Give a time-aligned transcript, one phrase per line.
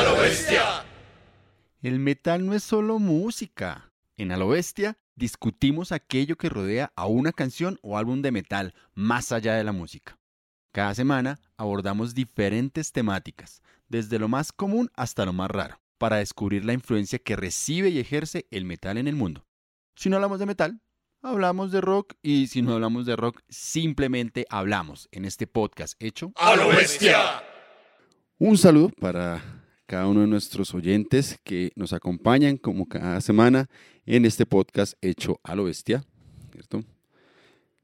[0.00, 0.82] ¡A lo bestia!
[1.82, 3.92] El metal no es solo música.
[4.16, 8.72] En A lo bestia discutimos aquello que rodea a una canción o álbum de metal
[8.94, 10.18] más allá de la música.
[10.72, 13.60] Cada semana abordamos diferentes temáticas,
[13.90, 17.98] desde lo más común hasta lo más raro, para descubrir la influencia que recibe y
[17.98, 19.44] ejerce el metal en el mundo.
[19.96, 20.80] Si no hablamos de metal,
[21.20, 26.32] hablamos de rock y si no hablamos de rock, simplemente hablamos en este podcast hecho
[26.36, 27.42] ¡A lo bestia!
[28.38, 29.59] Un saludo para
[29.90, 33.68] cada uno de nuestros oyentes que nos acompañan como cada semana
[34.06, 36.04] en este podcast hecho a lo bestia,
[36.52, 36.84] ¿cierto?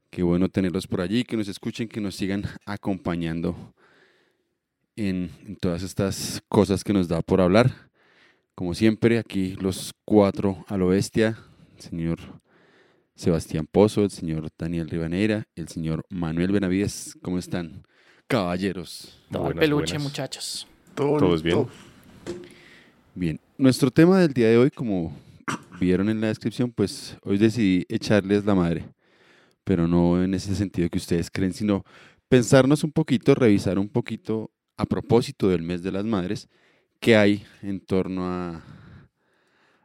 [0.09, 3.73] Qué bueno tenerlos por allí, que nos escuchen, que nos sigan acompañando
[4.95, 7.89] en, en todas estas cosas que nos da por hablar.
[8.55, 11.37] Como siempre, aquí los cuatro a lo bestia,
[11.75, 12.19] el señor
[13.15, 17.17] Sebastián Pozo, el señor Daniel Rivaneira, el señor Manuel Benavides.
[17.21, 17.83] ¿Cómo están,
[18.27, 19.19] caballeros?
[19.29, 20.03] Todo el Buenas, peluche, buenas.
[20.03, 20.67] muchachos.
[20.95, 21.57] Todo ¿Todos bien?
[21.57, 21.86] bonito.
[23.15, 25.11] Bien, nuestro tema del día de hoy, como
[25.79, 28.85] vieron en la descripción, pues hoy decidí echarles la madre,
[29.63, 31.83] pero no en ese sentido que ustedes creen, sino
[32.29, 36.47] pensarnos un poquito, revisar un poquito a propósito del mes de las madres,
[36.99, 38.63] qué hay en torno a,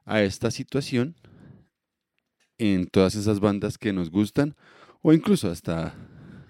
[0.04, 1.14] a esta situación
[2.58, 4.54] en todas esas bandas que nos gustan
[5.00, 5.94] o incluso hasta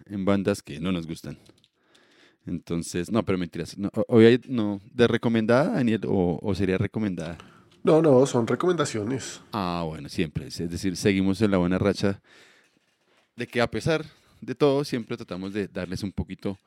[0.07, 1.39] en bandas que no nos gustan.
[2.47, 3.77] Entonces, no, pero mentiras.
[3.79, 7.39] No, hoy no, ¿de recomendada, Daniel, o, o sería recomendada?
[7.85, 9.41] No, no, son recomendaciones.
[9.53, 10.47] Ah, bueno, siempre.
[10.47, 12.21] Es decir, seguimos en la buena racha
[13.37, 14.05] de que a pesar
[14.41, 16.59] de todo, siempre tratamos de darles un poquito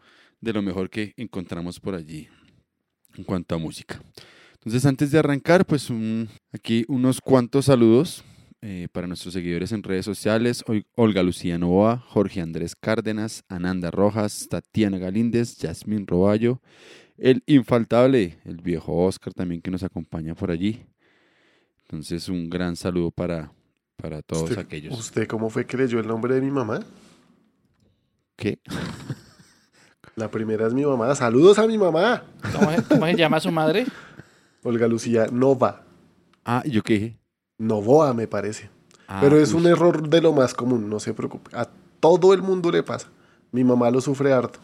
[0.42, 2.28] de lo mejor que encontramos por allí
[3.16, 4.02] en cuanto a música.
[4.54, 8.24] Entonces, antes de arrancar, pues un- aquí unos cuantos saludos
[8.68, 10.64] eh, para nuestros seguidores en redes sociales.
[10.68, 16.62] Hoy Olga Lucía Novoa, Jorge Andrés Cárdenas, Ananda Rojas, Tatiana Galíndez, Yasmín Roballo,
[17.18, 20.84] el infaltable, el viejo Oscar también que nos acompaña por allí.
[21.84, 23.52] Entonces, un gran saludo para,
[23.98, 24.98] para todos ¿Usted, aquellos.
[24.98, 26.80] ¿Usted cómo fue que leyó el nombre de mi mamá?
[28.36, 28.58] ¿Qué?
[30.16, 31.14] La primera es mi mamá.
[31.14, 32.24] Saludos a mi mamá.
[32.52, 33.86] ¿Cómo, se- cómo se llama su madre?
[34.64, 35.86] Olga Lucía Nova.
[36.44, 37.20] Ah, ¿yo qué dije?
[37.58, 38.70] Novoa, me parece.
[39.08, 41.56] Ah, Pero es un error de lo más común, no se preocupe.
[41.56, 43.10] A todo el mundo le pasa.
[43.52, 44.60] Mi mamá lo sufre harto.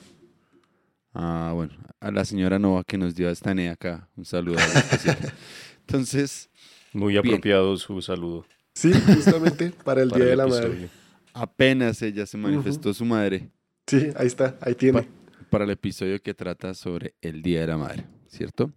[1.14, 5.18] Ah, bueno, a la señora Nova que nos dio a esta acá, un saludo especial.
[5.88, 6.50] Entonces,
[6.94, 7.26] Muy Bien.
[7.26, 8.46] apropiado su saludo.
[8.74, 10.90] Sí, justamente para el para Día el de la Madre.
[11.34, 13.50] apenas ella se manifestó su madre
[13.88, 15.08] Sí, ahí está, ahí tiene.
[15.50, 18.72] para el episodio que trata sobre el Día de la Madre, ¿cierto?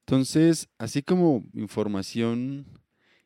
[0.00, 2.66] Entonces, así como información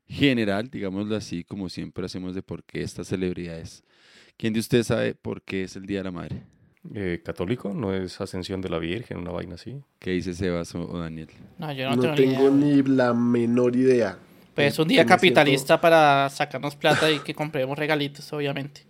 [0.06, 3.82] general, digámoslo así, como siempre hacemos de por qué estas celebridades.
[4.36, 6.42] ¿Quién de ustedes sabe por qué es el Día de la Madre?
[6.94, 7.72] Eh, ¿Católico?
[7.72, 9.80] ¿No es Ascensión de la Virgen, una vaina así?
[9.98, 11.28] ¿Qué dice Sebas o, Daniel?
[11.58, 12.82] No, yo no, No, tengo, tengo ni idea.
[12.82, 14.18] ni la menor idea.
[14.54, 18.82] Pues un Que día siento capitalista para sacarnos plata y que compremos regalitos, obviamente.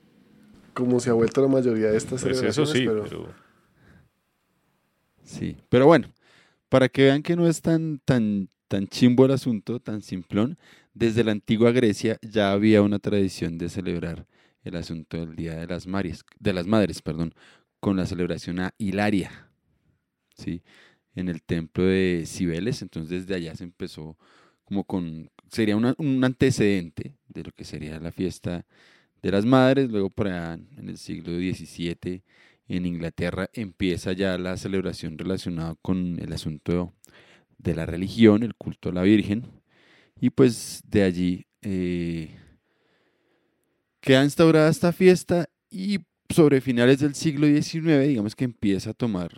[0.72, 3.04] Como se ha vuelto la mayoría de estas Pues eso sí, pero...
[3.04, 3.34] pero
[5.22, 6.12] Sí, pero bueno,
[6.69, 10.58] para que vean que no es tan, tan, tan chimbo el asunto, tan simplón,
[10.94, 14.27] desde la antigua Grecia ya había una tradición de celebrar
[14.62, 15.87] el asunto del Día de las,
[16.38, 17.34] de las Madres, perdón,
[17.81, 19.50] con la celebración a Hilaria,
[20.37, 20.62] ¿sí?
[21.15, 24.16] en el templo de Cibeles, entonces desde allá se empezó
[24.65, 28.65] como con, sería un antecedente de lo que sería la fiesta
[29.22, 32.22] de las madres, luego allá en el siglo XVII
[32.69, 36.94] en Inglaterra empieza ya la celebración relacionada con el asunto
[37.59, 39.44] de la religión, el culto a la Virgen,
[40.20, 42.36] y pues de allí eh,
[44.00, 49.30] queda instaurada esta fiesta y sobre finales del siglo XIX, digamos que empieza a tomar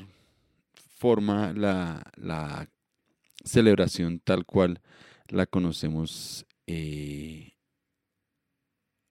[0.97, 2.69] forma la, la
[3.44, 4.81] celebración tal cual
[5.28, 7.53] la conocemos eh,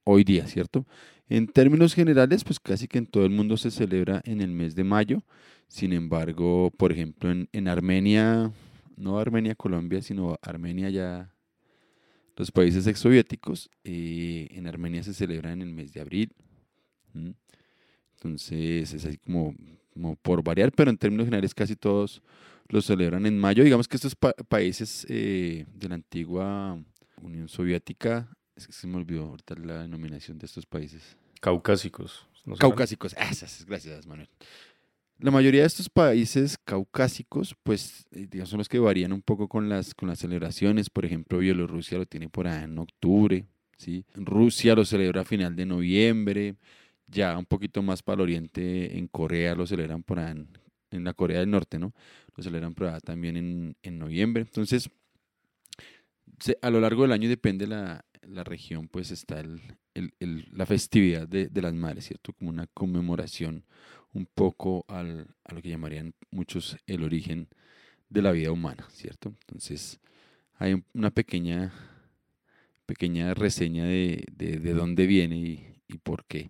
[0.03, 0.85] hoy día, ¿cierto?
[1.27, 4.75] En términos generales, pues casi que en todo el mundo se celebra en el mes
[4.75, 5.23] de mayo.
[5.67, 8.51] Sin embargo, por ejemplo, en, en Armenia,
[8.95, 11.34] no Armenia, Colombia, sino Armenia ya,
[12.35, 16.31] los países exsoviéticos, eh, en Armenia se celebra en el mes de abril.
[18.15, 19.55] Entonces es así como,
[19.93, 22.21] como por variar, pero en términos generales casi todos
[22.69, 23.63] lo celebran en mayo.
[23.63, 26.81] Digamos que estos pa- países eh, de la antigua
[27.21, 31.17] Unión Soviética, es que se me olvidó ahorita la denominación de estos países.
[31.41, 32.27] caucásicos.
[32.59, 34.29] Caucásicos, esas, gracias Manuel.
[35.19, 39.47] La mayoría de estos países caucásicos, pues, eh, digamos, son los que varían un poco
[39.47, 40.89] con las, con las celebraciones.
[40.89, 43.45] Por ejemplo, Bielorrusia lo tiene por ahí en octubre,
[43.77, 44.03] ¿sí?
[44.15, 46.55] Rusia lo celebra a final de noviembre.
[47.07, 50.35] Ya un poquito más para el oriente, en Corea lo celebran por ahí
[50.91, 51.93] en, la Corea del Norte, ¿no?
[52.35, 54.41] Lo celebran por allá también en, en noviembre.
[54.43, 54.89] Entonces,
[56.61, 59.61] a lo largo del año depende la, la región, pues está el,
[59.93, 62.33] el- el- la festividad de, de las madres, ¿cierto?
[62.33, 63.63] Como una conmemoración
[64.15, 67.49] un poco al, a lo que llamarían muchos el origen
[68.09, 69.29] de la vida humana, ¿cierto?
[69.41, 69.99] Entonces,
[70.59, 71.73] hay un- una pequeña,
[72.85, 76.49] pequeña reseña de, de, de dónde viene y, y por qué.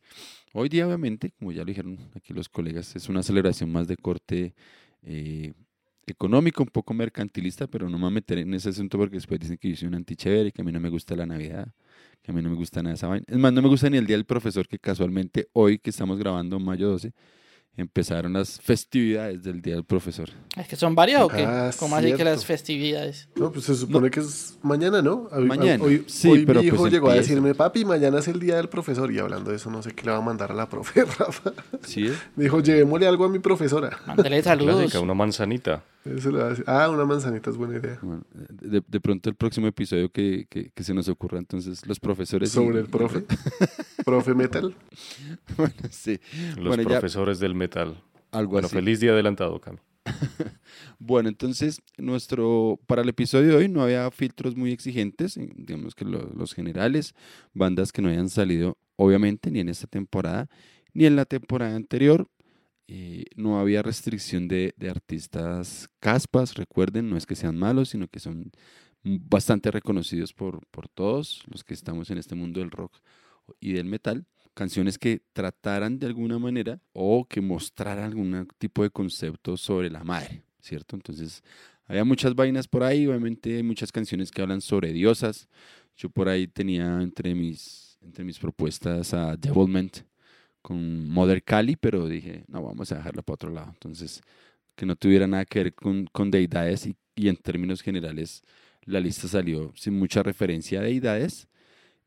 [0.53, 3.97] Hoy día, obviamente, como ya lo dijeron aquí los colegas, es una celebración más de
[3.97, 4.55] corte
[5.03, 5.53] eh,
[6.07, 9.39] económico, un poco mercantilista, pero no me voy a meter en ese asunto porque después
[9.39, 11.69] dicen que yo soy un antichévere, que a mí no me gusta la Navidad,
[12.23, 13.25] que a mí no me gusta nada esa vaina.
[13.29, 16.19] Es más, no me gusta ni el Día del Profesor, que casualmente hoy que estamos
[16.19, 17.13] grabando mayo 12,
[17.77, 20.29] empezaron las festividades del Día del Profesor.
[20.55, 21.43] ¿Es que son varias o qué?
[21.45, 23.27] Ah, ¿Cómo así que las festividades?
[23.35, 25.27] No, pues se supone que es mañana, ¿no?
[25.31, 28.27] Hoy- Mañana, Hoy, sí, hoy pero mi hijo pues llegó a decirme, papi, mañana es
[28.27, 29.11] el día del profesor.
[29.11, 31.51] Y hablando de eso, no sé qué le va a mandar a la profe, Rafa.
[31.83, 32.07] ¿Sí?
[32.07, 32.13] es?
[32.35, 33.97] Me dijo, llevémosle algo a mi profesora.
[34.07, 34.75] Mándale saludos.
[34.77, 35.83] Clásica, una manzanita.
[36.05, 36.31] Eso.
[36.67, 37.97] Ah, una manzanita es buena idea.
[38.01, 41.99] Bueno, de, de pronto el próximo episodio que, que- que se nos ocurra, entonces los
[41.99, 42.49] profesores...
[42.51, 43.23] y- Sobre el profe.
[44.05, 44.75] profe Metal.
[45.57, 46.19] bueno, sí,
[46.57, 48.01] Los Bueno, ya- profesores del metal.
[48.31, 48.75] algo Bueno, así.
[48.75, 49.79] feliz día adelantado, Cami.
[50.99, 55.95] Bueno, entonces, nuestro, para el episodio de hoy no había filtros muy exigentes, eh, digamos
[55.95, 57.15] que lo- los generales,
[57.53, 60.47] bandas que no hayan salido, obviamente, ni en esta temporada,
[60.93, 62.27] ni en la temporada anterior.
[62.87, 68.07] Eh, no había restricción de, de artistas caspas, recuerden, no es que sean malos, sino
[68.07, 68.51] que son
[69.03, 72.97] bastante reconocidos por, por todos los que estamos en este mundo del rock
[73.59, 74.25] y del metal.
[74.53, 80.03] Canciones que trataran de alguna manera o que mostraran algún tipo de concepto sobre la
[80.03, 80.95] madre, ¿cierto?
[80.95, 81.43] Entonces,
[81.85, 85.49] había muchas vainas por ahí, obviamente muchas canciones que hablan sobre diosas.
[85.97, 90.05] Yo por ahí tenía entre mis, entre mis propuestas a Devilment
[90.65, 93.69] con Mother Cali, pero dije, no, vamos a dejarla para otro lado.
[93.71, 94.23] Entonces,
[94.75, 98.41] que no tuviera nada que ver con, con deidades y, en términos generales
[98.81, 101.47] la lista salió sin mucha referencia a deidades.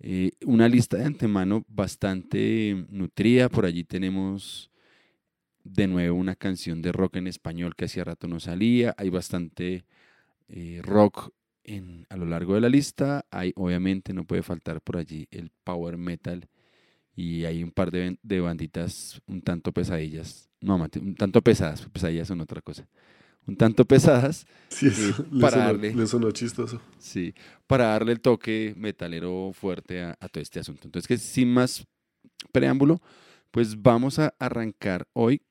[0.00, 3.48] Eh, una lista de antemano bastante nutrida.
[3.48, 4.72] Por allí tenemos
[5.62, 8.92] de nuevo una canción de rock en español que hacía rato no salía.
[8.98, 9.84] Hay bastante
[10.48, 11.30] eh, rock
[11.62, 13.24] en, a lo largo de la lista.
[13.30, 16.48] Hay, obviamente, no puede faltar por allí el power metal.
[17.18, 20.48] Y hay un par de, de banditas un tanto pesadillas.
[20.60, 21.84] No, un tanto pesadas.
[21.92, 22.86] Pesadillas son otra cosa.
[23.44, 24.46] Un tanto pesadas.
[24.68, 25.94] Sí, eso le, para sonó, darle.
[25.96, 26.80] le sonó chistoso.
[26.98, 27.34] Sí,
[27.66, 30.82] para darle el toque metalero fuerte a, a todo este asunto.
[30.86, 31.84] Entonces, que sin más
[32.52, 33.02] preámbulo,
[33.50, 35.42] pues vamos a arrancar hoy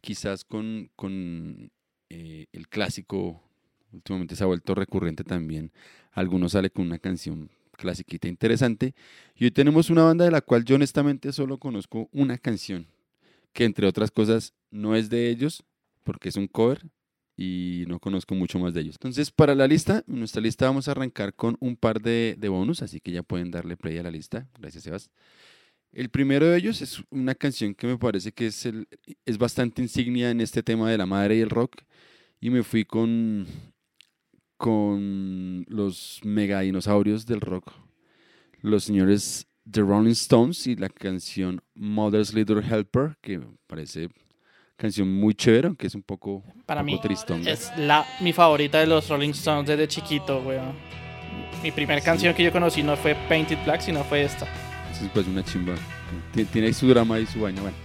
[0.00, 1.72] quizás con, con
[2.08, 3.42] eh, el clásico,
[3.92, 5.72] últimamente se ha vuelto recurrente también,
[6.12, 8.94] algunos sale con una canción clasiquita interesante,
[9.34, 12.86] y hoy tenemos una banda de la cual yo honestamente solo conozco una canción,
[13.52, 15.64] que entre otras cosas no es de ellos,
[16.02, 16.86] porque es un cover,
[17.36, 18.96] y no conozco mucho más de ellos.
[18.96, 23.00] Entonces, para la lista, nuestra lista vamos a arrancar con un par de, bonus, así
[23.00, 24.48] que ya pueden darle play a la lista.
[24.58, 25.10] Gracias, Sebas.
[25.92, 28.68] El primero de ellos es una canción que me parece que es,
[29.24, 31.82] es bastante insignia en este tema de la madre y el rock.
[32.40, 33.46] Y me fui con,
[34.56, 37.72] con los mega dinosaurios del rock,
[38.60, 44.08] los señores The Rolling Stones y la canción Mother's Little Helper, que me parece
[44.76, 47.50] canción muy chévere, aunque es un poco, Para poco mí tristonga.
[47.50, 50.74] es la, mi favorita de los Rolling Stones desde chiquito, weón.
[51.62, 54.46] Mi primera canción que yo conocí no fue Painted Black, sino fue esta.
[54.82, 55.74] Entonces, pues una chimba.
[56.52, 57.76] Tiene, su drama y su vaina, bueno.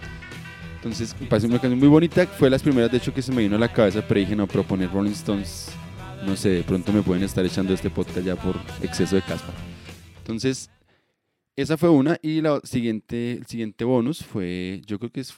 [0.76, 2.28] Entonces, me parece una canción muy bonita.
[2.28, 4.48] Fue las primeras, de hecho, que se me vino a la cabeza, pero dije, no,
[4.48, 5.72] proponer Rolling Stones,
[6.26, 9.54] no sé, de pronto me pueden estar echando este podcast ya por exceso de caspa.
[10.18, 10.70] Entonces,
[11.56, 12.18] esa fue una.
[12.22, 15.34] Y la siguiente, el siguiente bonus fue, yo creo que es,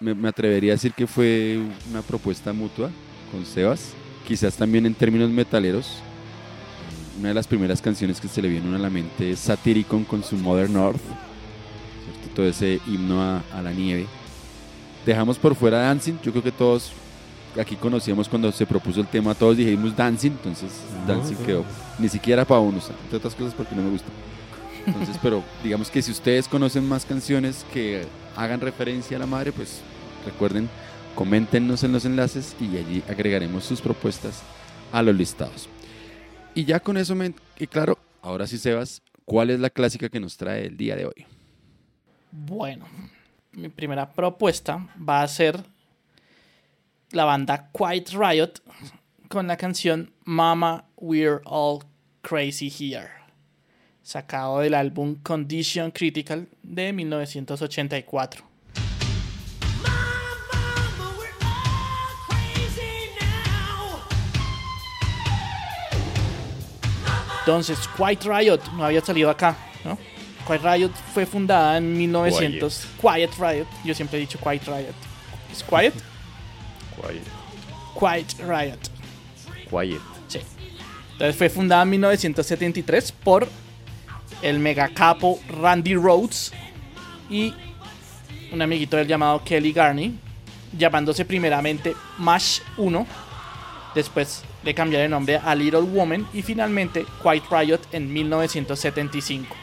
[0.00, 1.58] me, atrevería a decir que fue
[1.90, 2.90] una propuesta mutua
[3.32, 3.94] con Sebas.
[4.26, 6.00] Quizás también en términos metaleros.
[7.18, 10.22] Una de las primeras canciones que se le viene a la mente es Satyricon con
[10.22, 11.00] su Modern North.
[12.34, 14.06] Todo ese himno a, a la nieve.
[15.04, 16.18] Dejamos por fuera Dancing.
[16.22, 16.92] Yo creo que todos
[17.60, 20.70] aquí conocíamos cuando se propuso el tema, todos dijimos Dancing, entonces
[21.06, 21.64] Dancing quedó.
[21.98, 24.08] Ni siquiera para uno, entre otras cosas porque no me gusta.
[24.86, 29.52] Entonces, pero digamos que si ustedes conocen más canciones que hagan referencia a la madre,
[29.52, 29.80] pues
[30.24, 30.68] recuerden,
[31.14, 34.42] coméntenos en los enlaces y allí agregaremos sus propuestas
[34.92, 35.68] a los listados.
[36.54, 37.34] Y ya con eso me...
[37.58, 41.06] Y claro, ahora sí, Sebas, ¿cuál es la clásica que nos trae el día de
[41.06, 41.26] hoy?
[42.30, 42.86] Bueno,
[43.52, 45.62] mi primera propuesta va a ser
[47.12, 48.60] la banda Quiet Riot
[49.28, 51.80] con la canción Mama We're All
[52.22, 53.08] Crazy Here,
[54.02, 58.44] sacado del álbum Condition Critical de 1984.
[67.40, 69.96] Entonces, Quiet Riot no había salido acá, ¿no?
[70.46, 72.86] Quiet Riot fue fundada en 1900.
[73.00, 74.94] Quiet, Quiet Riot, yo siempre he dicho Quiet Riot.
[75.50, 75.94] ¿Es Quiet?
[77.00, 77.22] Quiet.
[77.98, 78.78] Quiet Riot.
[79.68, 80.00] Quiet.
[80.28, 80.40] Sí.
[81.12, 83.48] Entonces fue fundada en 1973 por
[84.42, 86.52] el mega capo Randy Rhodes
[87.28, 87.54] y
[88.52, 90.18] un amiguito del llamado Kelly Garney,
[90.76, 93.06] llamándose primeramente Mash 1.
[93.94, 99.56] Después le cambiaron el nombre a Little Woman y finalmente Quiet Riot en 1975.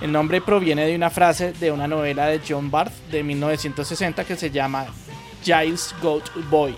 [0.00, 4.36] El nombre proviene de una frase de una novela de John Barth de 1960 que
[4.36, 4.86] se llama
[5.42, 6.74] Giles Goat Boy.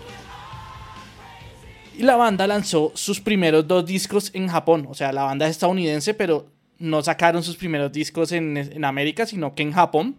[1.96, 4.86] Y la banda lanzó sus primeros dos discos en Japón.
[4.88, 6.46] O sea, la banda es estadounidense, pero
[6.78, 10.16] no sacaron sus primeros discos en, en América, sino que en Japón.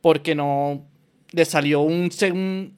[0.00, 0.84] Porque no
[1.30, 2.74] les salió un, un-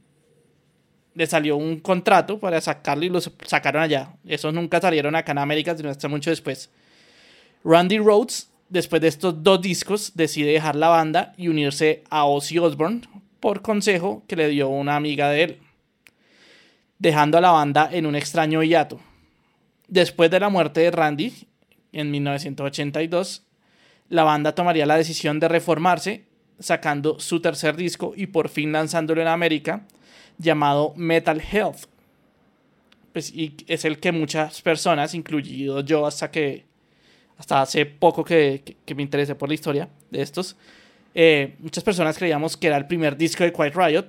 [1.15, 4.15] les salió un contrato para sacarlo y los sacaron allá.
[4.27, 6.71] Esos nunca salieron acá en América, sino hasta mucho después.
[7.65, 12.59] Randy Rhodes, después de estos dos discos, decide dejar la banda y unirse a Ozzy
[12.59, 13.03] Osbourne
[13.43, 15.59] por consejo que le dio una amiga de él
[16.99, 19.01] dejando a la banda en un extraño hiato.
[19.89, 21.33] Después de la muerte de Randy,
[21.93, 23.43] en 1982,
[24.09, 26.25] la banda tomaría la decisión de reformarse,
[26.61, 29.85] sacando su tercer disco y por fin lanzándolo en América,
[30.39, 31.87] llamado Metal Health.
[33.13, 36.65] Pues, y es el que muchas personas, incluido yo hasta que
[37.37, 40.57] hasta hace poco que, que- que me interesé por la historia de estos,
[41.15, 44.05] eh, muchas personas creíamos que era el primer disco de Quiet Riot,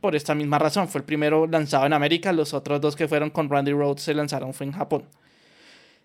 [0.00, 0.88] por esta misma razón.
[0.88, 4.14] Fue el primero lanzado en América, los otros dos que fueron con Randy Rhodes se
[4.14, 5.04] lanzaron fue en Japón.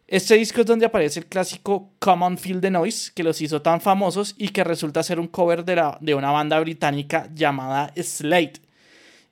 [0.07, 3.79] Este disco es donde aparece el clásico Common Feel the Noise, que los hizo tan
[3.79, 8.59] famosos y que resulta ser un cover de, la- de una banda británica llamada Slate,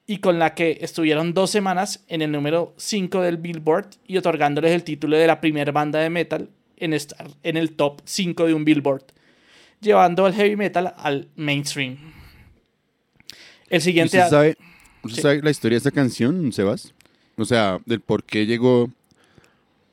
[0.07, 4.71] y con la que estuvieron dos semanas en el número 5 del Billboard y otorgándoles
[4.71, 8.53] el título de la primera banda de metal en estar en el top 5 de
[8.53, 9.03] un Billboard,
[9.81, 11.97] llevando el heavy metal al mainstream.
[13.69, 14.17] El siguiente...
[14.17, 14.57] ¿Usted sabe,
[15.03, 15.21] usted Sí.
[15.21, 16.93] sabe la historia de esta canción, Sebas?
[17.37, 18.89] O sea, del por qué llegó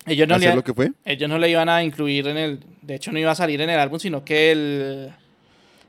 [0.07, 0.93] Ellos no, a le, hacer lo que fue.
[1.05, 2.61] ellos no le iban a incluir en el.
[2.83, 5.13] De hecho, no iba a salir en el álbum, sino que el,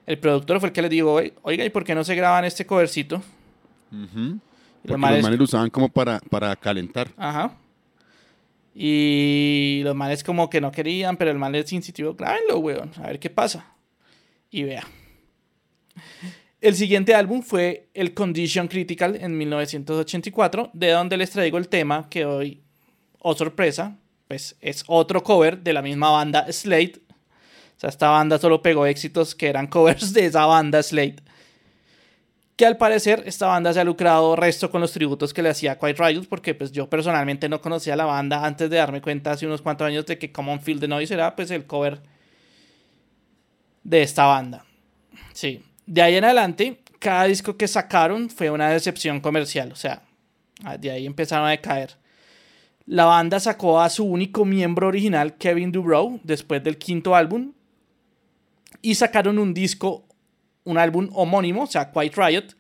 [0.06, 2.46] el productor fue el que les dijo: "Oi- Oiga, ¿y por qué no se graban
[2.46, 3.24] este covercito?
[3.90, 4.08] Porque
[4.84, 7.08] los manes- los manes lo usaban como para, para calentar.
[7.18, 7.56] Ajá.
[8.76, 13.08] Y los males como que no querían, pero el man les insistió: Grábenlo, weón, a
[13.08, 13.66] ver qué pasa.
[14.50, 14.86] Y vea.
[16.60, 22.10] El siguiente álbum fue el Condition Critical en 1984, de donde les traigo el tema
[22.10, 22.64] que hoy,
[23.20, 27.02] oh sorpresa, pues es otro cover de la misma banda Slate.
[27.78, 31.22] O sea, esta banda solo pegó éxitos que eran covers de esa banda Slate.
[32.56, 35.78] Que al parecer esta banda se ha lucrado resto con los tributos que le hacía
[35.78, 39.46] Quiet Riot, porque pues yo personalmente no conocía la banda antes de darme cuenta hace
[39.46, 42.02] unos cuantos años de que Common Field the Noise era pues el cover
[43.88, 44.66] de esta banda.
[45.34, 45.64] Sí.
[45.86, 49.72] De ahí en adelante, cada disco que sacaron fue una decepción comercial.
[49.72, 50.04] O sea,
[50.78, 51.96] de ahí empezaron a decaer.
[52.86, 57.54] La banda sacó a su único miembro original, Kevin Dubrow, después del quinto álbum.
[58.82, 60.06] Y sacaron un disco,
[60.66, 62.56] un álbum homónimo, o sea, Quiet Riot,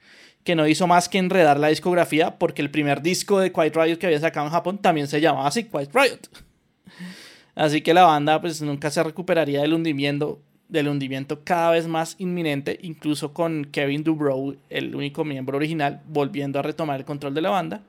[0.46, 3.98] que no hizo más que enredar la discografía, porque el primer disco de Quiet Riot
[3.98, 6.20] que había sacado en Japón también se llamaba así, Quiet Riot.
[7.56, 12.16] Así que la banda pues nunca se recuperaría del hundimiento, del hundimiento cada vez más
[12.20, 17.42] inminente, incluso con Kevin Dubrow, el único miembro original, volviendo a retomar el control de
[17.42, 17.82] la banda.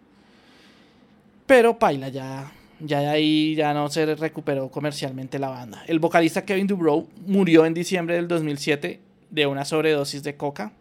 [1.46, 5.82] Pero Paila ya, ya de ahí ya no se recuperó comercialmente la banda.
[5.86, 10.72] El vocalista Kevin Dubrow murió en diciembre del 2007 de una sobredosis de coca,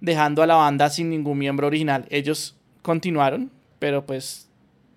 [0.00, 2.06] dejando a la banda sin ningún miembro original.
[2.10, 4.48] Ellos continuaron, pero pues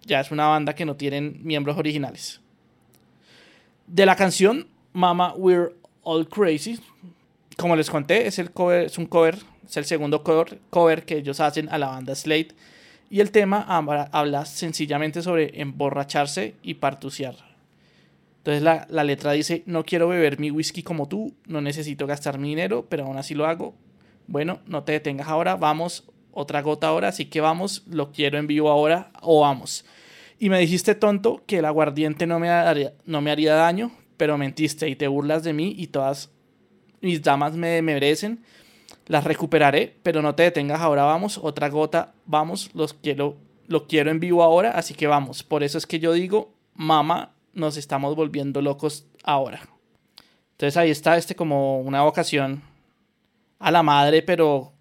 [0.02, 2.42] ya es una banda que no tienen miembros originales.
[3.86, 5.74] De la canción Mama We're
[6.10, 6.80] All Crazy,
[7.58, 11.18] como les conté, es, el cover, es un cover, es el segundo cover, cover que
[11.18, 12.56] ellos hacen a la banda Slate.
[13.10, 17.36] Y el tema habla, sencillamente sobre emborracharse y partuciar.
[18.38, 22.40] Entonces la, la letra dice, no quiero beber mi whisky como tú, no necesito gastar
[22.40, 23.76] mi dinero, pero aún así lo hago.
[24.28, 28.48] Bueno, no te detengas ahora, vamos, otra gota ahora, así que vamos, lo quiero en
[28.48, 29.84] vivo ahora o vamos.
[30.40, 32.50] Y me dijiste tonto que el aguardiente no me
[33.06, 36.32] no me haría daño, pero mentiste y te burlas de mí y todas
[37.02, 38.44] mis damas me merecen.
[39.06, 44.12] Las recuperaré, pero no te detengas ahora, vamos, otra gota, vamos, los quiero, lo quiero
[44.12, 45.44] en vivo ahora, así que vamos.
[45.44, 49.62] Por eso es que yo digo, mamá, nos estamos volviendo locos ahora.
[50.52, 52.64] Entonces ahí está este como una vocación
[53.60, 54.74] a la madre, pero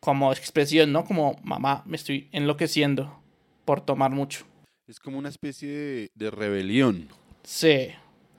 [0.00, 1.04] como expresión, ¿no?
[1.04, 3.18] Como mamá, me estoy enloqueciendo
[3.64, 4.44] por tomar mucho.
[4.86, 7.08] Es como una especie de, de rebelión.
[7.44, 7.88] Sí,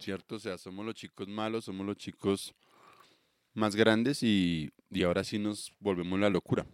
[0.04, 0.36] ¿cierto?
[0.36, 2.54] O sea, somos los chicos malos, somos los chicos
[3.54, 6.66] más grandes y, y ahora sí nos volvemos la locura.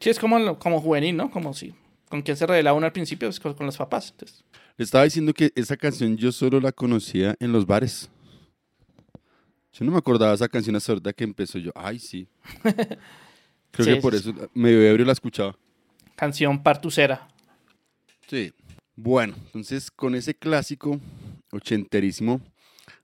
[0.00, 1.30] Sí, es como, como juvenil, ¿no?
[1.30, 1.74] Como si.
[2.08, 3.28] ¿Con quién se revela uno al principio?
[3.28, 4.10] Pues con, con los papás.
[4.10, 4.44] Entonces,
[4.76, 8.10] Le estaba diciendo que esa canción yo solo la conocía en los bares.
[9.72, 11.72] Yo no me acordaba de esa canción hasta ahorita que empezó yo.
[11.74, 12.28] Ay, sí.
[13.72, 15.56] Creo Sí, que por eso medio ebrio la escuchaba.
[16.14, 17.26] canción partucera.
[18.28, 18.52] Sí.
[18.94, 21.00] Bueno, entonces con ese clásico
[21.54, 22.40] ochenterísimo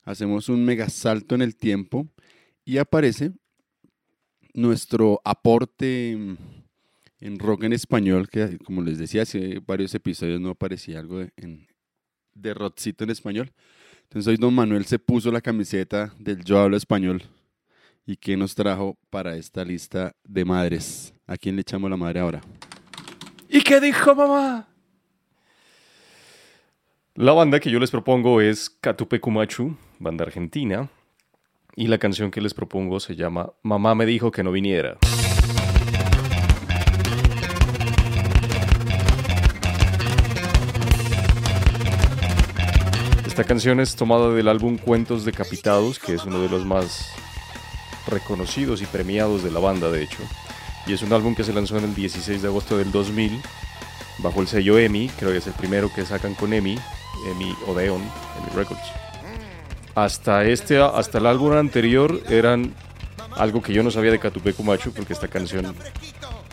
[0.04, 2.06] hacemos un mega salto en el tiempo
[2.64, 3.32] y aparece
[4.54, 10.98] nuestro aporte en rock en español, que como les decía, hace varios episodios no aparecía
[10.98, 11.66] algo de, en-
[12.34, 12.54] de
[12.98, 13.52] en español.
[14.04, 17.22] Entonces hoy don Manuel se puso la camiseta del Yo hablo español.
[18.06, 21.12] ¿Y qué nos trajo para esta lista de madres?
[21.26, 22.40] ¿A quién le echamos la madre ahora?
[23.48, 24.66] ¿Y qué dijo mamá?
[27.16, 30.88] La banda que yo les propongo es Catupe Cumachu, banda argentina.
[31.74, 34.96] Y la canción que les propongo se llama Mamá me dijo que no viniera.
[43.26, 47.12] Esta canción es tomada del álbum Cuentos Decapitados, que es uno de los más
[48.06, 50.22] reconocidos y premiados de la banda, de hecho.
[50.86, 53.42] Y es un álbum que se lanzó en el 16 de agosto del 2000
[54.22, 56.78] bajo el sello EMI, creo que es el primero que sacan con EMI,
[57.26, 58.82] EMI Odeon, EMI Records.
[59.94, 62.74] Hasta, este, hasta el álbum anterior eran
[63.36, 65.74] algo que yo no sabía de Catupecu Machu, porque esta canción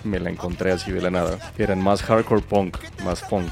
[0.04, 1.38] me la encontré así de la nada.
[1.58, 3.52] Eran más hardcore punk, más funk,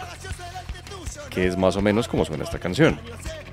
[1.30, 3.00] que es más o menos como suena esta canción.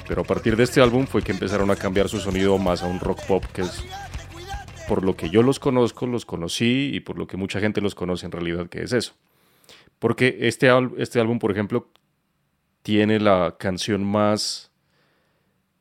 [0.08, 2.86] Pero a partir de este álbum fue que empezaron a cambiar su sonido más a
[2.86, 3.84] un rock pop, que es
[4.88, 7.94] por lo que yo los conozco, los conocí y por lo que mucha gente los
[7.94, 9.14] conoce en realidad, que es eso.
[9.98, 11.88] Porque este, este álbum, por ejemplo,
[12.82, 14.70] tiene la canción más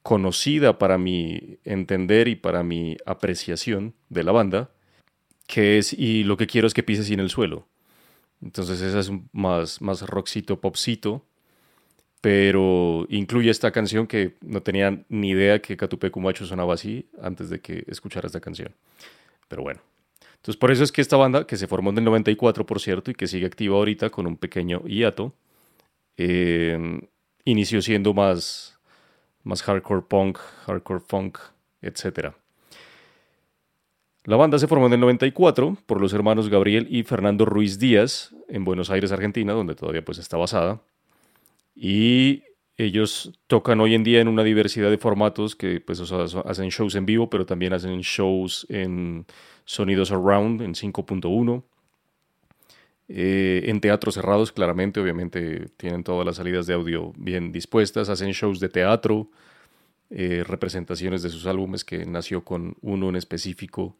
[0.03, 4.71] conocida para mi entender y para mi apreciación de la banda,
[5.47, 7.67] que es Y lo que quiero es que pises en el suelo.
[8.41, 11.25] Entonces esa es más, más rockcito, popcito,
[12.21, 17.49] pero incluye esta canción que no tenía ni idea que Catupecu Macho sonaba así antes
[17.49, 18.73] de que escuchara esta canción.
[19.47, 19.81] Pero bueno.
[20.35, 23.11] Entonces, por eso es que esta banda, que se formó en el 94, por cierto,
[23.11, 25.35] y que sigue activa ahorita con un pequeño hiato,
[26.23, 27.09] eh,
[27.45, 28.79] inició siendo más,
[29.43, 31.39] más hardcore punk, hardcore funk,
[31.81, 32.33] etc.
[34.25, 38.35] La banda se formó en el 94 por los hermanos Gabriel y Fernando Ruiz Díaz
[38.47, 40.81] en Buenos Aires, Argentina, donde todavía pues está basada.
[41.75, 42.43] Y
[42.77, 47.05] ellos tocan hoy en día en una diversidad de formatos que pues hacen shows en
[47.07, 49.25] vivo, pero también hacen shows en
[49.65, 51.63] sonidos around en 5.1.
[53.13, 58.31] Eh, en teatros cerrados, claramente, obviamente tienen todas las salidas de audio bien dispuestas, hacen
[58.31, 59.29] shows de teatro,
[60.09, 63.97] eh, representaciones de sus álbumes, que nació con uno en específico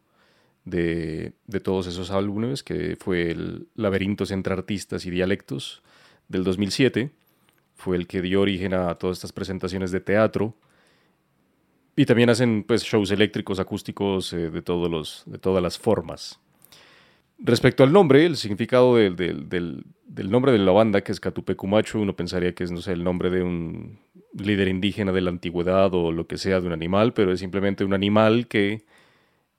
[0.64, 5.82] de, todos esos álbumes, que fue el Laberintos entre Artistas y Dialectos
[6.30, 7.12] del 2007
[7.76, 10.56] fue el que dio origen a todas estas presentaciones de teatro.
[11.96, 16.40] Y también hacen pues, shows eléctricos, acústicos, eh, de, todos los, de todas las formas.
[17.44, 22.00] Respecto al nombre, el significado del, del- del- nombre de la banda, que es Catupecumacho,
[22.00, 24.00] uno pensaría que es, no sé, el nombre de un
[24.38, 27.84] líder indígena de la antigüedad o lo que sea de un animal, pero es simplemente
[27.84, 28.84] un animal que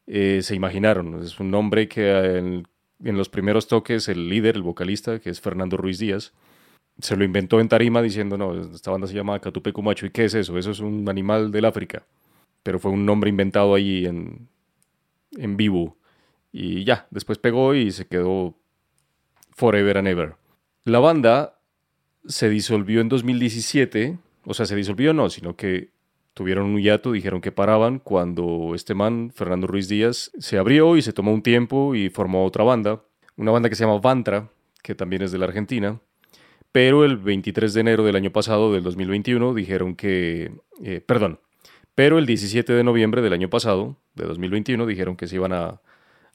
[0.07, 1.23] eh, se imaginaron.
[1.23, 5.41] Es un nombre que eh, en, los primeros toques el líder, el vocalista, que es
[5.41, 6.33] Fernando Ruiz Díaz,
[7.01, 10.07] se lo inventó en tarima diciendo, no, esta banda se llama Catupecu Macho.
[10.07, 10.59] ¿Y qué es eso?
[10.59, 12.05] Eso es un animal del África.
[12.63, 14.49] Pero fue un nombre inventado ahí en,
[15.37, 15.97] en vivo.
[16.53, 18.55] Y ya, después pegó y se quedó
[19.51, 20.37] forever and ever.
[20.85, 21.59] La banda
[22.27, 24.19] se disolvió en 2017.
[24.45, 25.91] O sea, se disolvió no, sino que
[26.35, 31.03] tuvieron un hiato, dijeron que paraban cuando este man, Fernando Ruiz Díaz, se abrió y
[31.03, 33.03] se tomó un tiempo y formó otra banda.
[33.37, 34.51] Una banda que se llama Vantra,
[34.83, 36.01] que también es de la Argentina.
[36.71, 41.41] Pero el 23 de enero del año pasado, del 2021, dijeron que, eh, perdón,
[41.95, 45.83] pero el 17 de noviembre del año pasado, de 2021, dijeron que se iban a,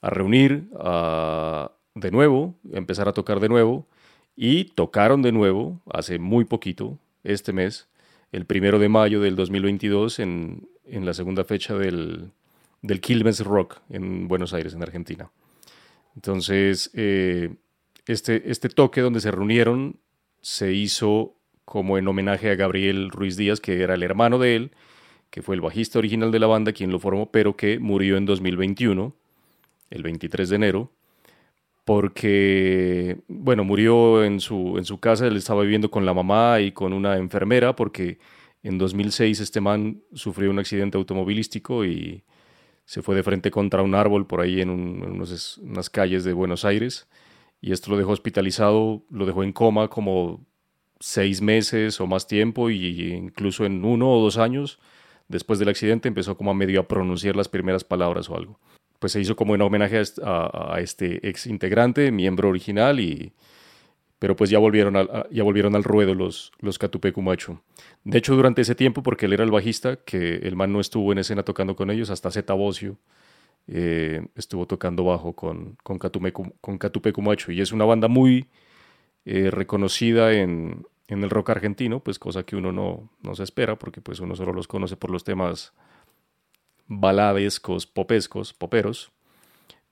[0.02, 3.88] a reunir a- de nuevo, empezar a tocar de nuevo,
[4.36, 7.88] y tocaron de nuevo hace muy poquito, este mes,
[8.32, 12.32] el primero de mayo del 2022, en, en la segunda fecha del,
[12.82, 15.32] del Quilmes Rock en Buenos Aires, en Argentina.
[16.16, 17.56] Entonces, eh,
[18.06, 19.98] este, este toque donde se reunieron
[20.42, 21.34] se hizo
[21.66, 24.72] como en homenaje a Gabriel Ruiz Díaz, que era el hermano de él,
[25.30, 28.26] que fue el bajista original de la banda, quien lo formó, pero que murió en
[28.26, 29.14] 2021,
[29.90, 30.92] el 23 de enero,
[31.86, 36.72] porque, bueno, murió en su, en su casa, él estaba viviendo con la mamá y
[36.72, 38.20] con una enfermera, porque
[38.64, 42.24] En 2006 este man sufrió un accidente automovilístico y
[42.86, 46.24] se fue de frente contra un árbol por ahí en, un- en unos- unas calles
[46.26, 47.08] de Buenos Aires
[47.62, 50.44] y esto lo dejó hospitalizado, lo dejó en coma como
[51.00, 54.80] seis meses o más tiempo y incluso en uno o dos años
[55.30, 58.60] después del accidente empezó como a medio a pronunciar las primeras palabras o algo.
[59.00, 63.00] Pues se hizo como en homenaje a est- a, a este ex integrante, miembro original
[63.00, 63.34] y
[64.20, 67.62] pero pues ya volvieron al, ya volvieron al ruedo los, los Catupecu Macho.
[68.04, 71.12] De hecho, durante ese tiempo, porque él era el bajista, que el man no estuvo
[71.12, 72.98] en escena tocando con ellos, hasta Zeta Bocio
[73.68, 77.52] eh, estuvo tocando bajo con, con, Catumecu, con Catupecu Macho.
[77.52, 78.48] Y es una banda muy
[79.26, 83.78] eh, reconocida en, en el rock argentino, pues cosa que uno no, no se espera,
[83.78, 85.74] porque pues uno solo los conoce por los temas
[86.88, 89.12] baladescos, popescos, poperos.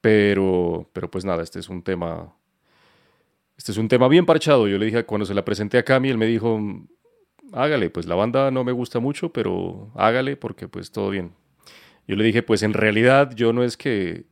[0.02, 2.36] Pero, pero pues nada, este es un tema
[3.58, 4.68] este es un tema bien parchado.
[4.68, 6.60] Yo le dije cuando se la presenté a Cami, él me dijo,
[7.54, 11.34] hágale, pues la banda no me gusta mucho, pero hágale porque pues todo bien.
[12.08, 14.26] Yo le dije, pues en realidad yo no es que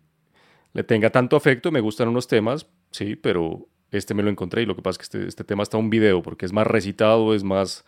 [0.74, 4.66] le tenga tanto afecto, me gustan unos temas, sí, pero este me lo encontré y
[4.66, 7.34] lo que pasa es que este, este tema está un video porque es más recitado,
[7.34, 7.86] es más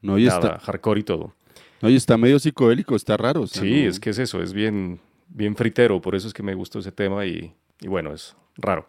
[0.00, 1.34] No, y nada, está, hardcore y todo.
[1.82, 3.42] No, y está medio psicodélico, está raro.
[3.42, 6.34] o sea, Sí, no- es que es eso, es bien, bien fritero, por eso es
[6.34, 8.88] que me gustó ese tema y, y bueno, es raro.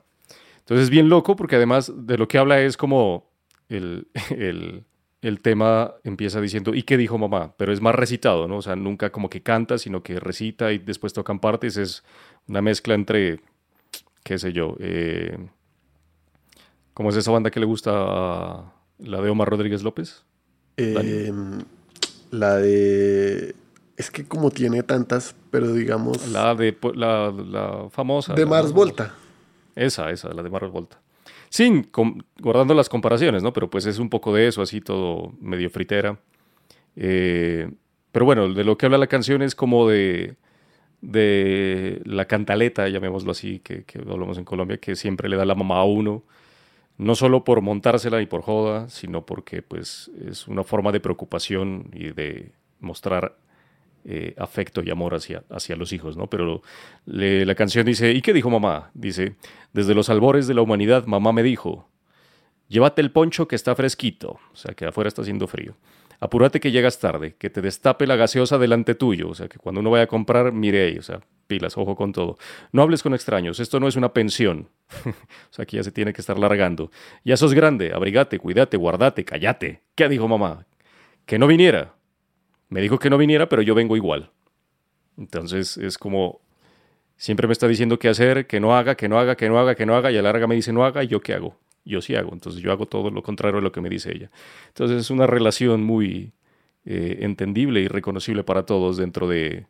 [0.59, 3.29] Entonces es bien loco porque además de lo que habla es como
[3.69, 4.83] el, el,
[5.21, 7.53] el tema empieza diciendo, ¿y qué dijo mamá?
[7.57, 8.57] Pero es más recitado, ¿no?
[8.57, 11.75] O sea, nunca como que canta, sino que recita y después tocan partes.
[11.77, 12.03] Es
[12.47, 13.41] una mezcla entre,
[14.23, 15.37] qué sé yo, eh,
[16.93, 20.23] ¿cómo es esa banda que le gusta a la de Omar Rodríguez López?
[20.77, 21.31] Eh,
[22.31, 23.55] la de.
[23.97, 26.29] Es que como tiene tantas, pero digamos.
[26.29, 28.33] La de la, la famosa.
[28.33, 29.13] de Mars Volta.
[29.75, 30.99] Esa, esa, la de Mars Volta.
[31.49, 33.51] Sin, com- guardando las comparaciones, ¿no?
[33.53, 36.19] Pero pues es un poco de eso, así todo medio fritera.
[36.95, 37.69] Eh,
[38.11, 40.35] pero bueno, de lo que habla la canción es como de,
[41.01, 45.55] de la cantaleta, llamémoslo así, que, que hablamos en Colombia, que siempre le da la
[45.55, 46.23] mamá a uno,
[46.99, 51.89] no solo por montársela y por joda, sino porque pues es una forma de preocupación
[51.93, 53.37] y de mostrar
[54.03, 56.27] eh, afecto y amor hacia, hacia los hijos, ¿no?
[56.27, 56.61] Pero
[57.05, 58.91] la canción dice, ¿y qué dijo mamá?
[58.93, 59.37] Dice,
[59.71, 61.87] desde los albores de la humanidad, mamá me dijo,
[62.67, 65.75] llévate el poncho que está fresquito, o sea, que afuera está haciendo frío.
[66.19, 69.79] Apúrate que llegas tarde, que te destape la gaseosa delante tuyo, o sea, que cuando
[69.79, 72.37] uno vaya a comprar, mire ahí, o sea, pilas, ojo con todo.
[72.73, 74.69] No hables con extraños, esto no es una pensión.
[75.05, 76.91] o sea, aquí ya se tiene que estar largando.
[77.23, 79.81] Ya sos grande, abrigate, cuídate, guardate, cállate.
[79.95, 80.65] ¿Qué dijo mamá?
[81.25, 81.95] Que no viniera.
[82.67, 84.31] Me dijo que no viniera, pero yo vengo igual.
[85.17, 86.41] Entonces es como
[87.19, 89.75] siempre me está diciendo qué hacer, que no haga, que no haga, que no haga,
[89.75, 91.57] que no haga, y a la larga me dice no haga, y yo qué hago.
[91.85, 94.29] Yo sí hago, entonces yo hago todo lo contrario a lo que me dice ella.
[94.67, 96.33] Entonces es una relación muy
[96.85, 99.65] eh, entendible y reconocible para todos dentro de,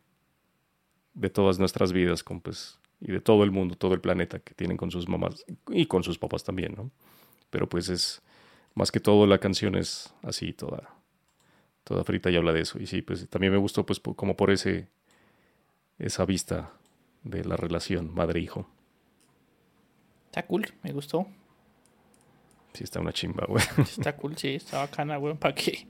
[1.14, 4.54] de todas nuestras vidas con, pues, y de todo el mundo, todo el planeta que
[4.54, 6.90] tienen con sus mamás y con sus papás también, ¿no?
[7.50, 8.22] Pero pues es,
[8.74, 10.94] más que todo la canción es así, toda,
[11.84, 12.78] toda frita y habla de eso.
[12.78, 14.88] Y sí, pues también me gustó pues como por ese,
[15.98, 16.72] esa vista
[17.24, 18.68] de la relación madre-hijo.
[20.26, 21.26] Está cool, me gustó.
[22.72, 23.62] Sí, está una chimba, güey.
[23.78, 25.86] Está cool, sí, está bacana, weón, ¿para qué?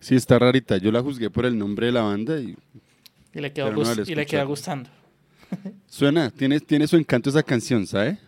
[0.00, 0.76] Sí, está rarita.
[0.76, 2.56] Yo la juzgué por el nombre de la banda y
[3.34, 4.90] Y le quedó, no y le queda gustando.
[5.86, 8.18] suena, tiene, tiene su encanto esa canción, ¿sabe?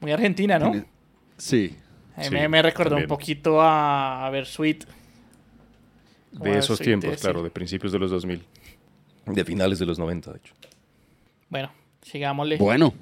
[0.00, 0.70] Muy argentina, ¿no?
[0.70, 0.86] Tiene-
[1.36, 1.76] Sí.
[2.16, 3.04] A mí Sí, me, me recordó también.
[3.04, 4.84] un poquito a, a ver Sweet.
[6.32, 8.42] De esos Sweet, tiempos, claro, de principios de los 2000.
[9.26, 10.54] De finales de los 90, de hecho.
[11.50, 11.70] Bueno,
[12.02, 12.56] sigámosle.
[12.56, 12.94] Bueno,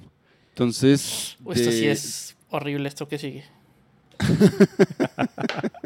[0.50, 1.36] entonces.
[1.44, 3.44] Uy, Esto sí es horrible, esto que sigue.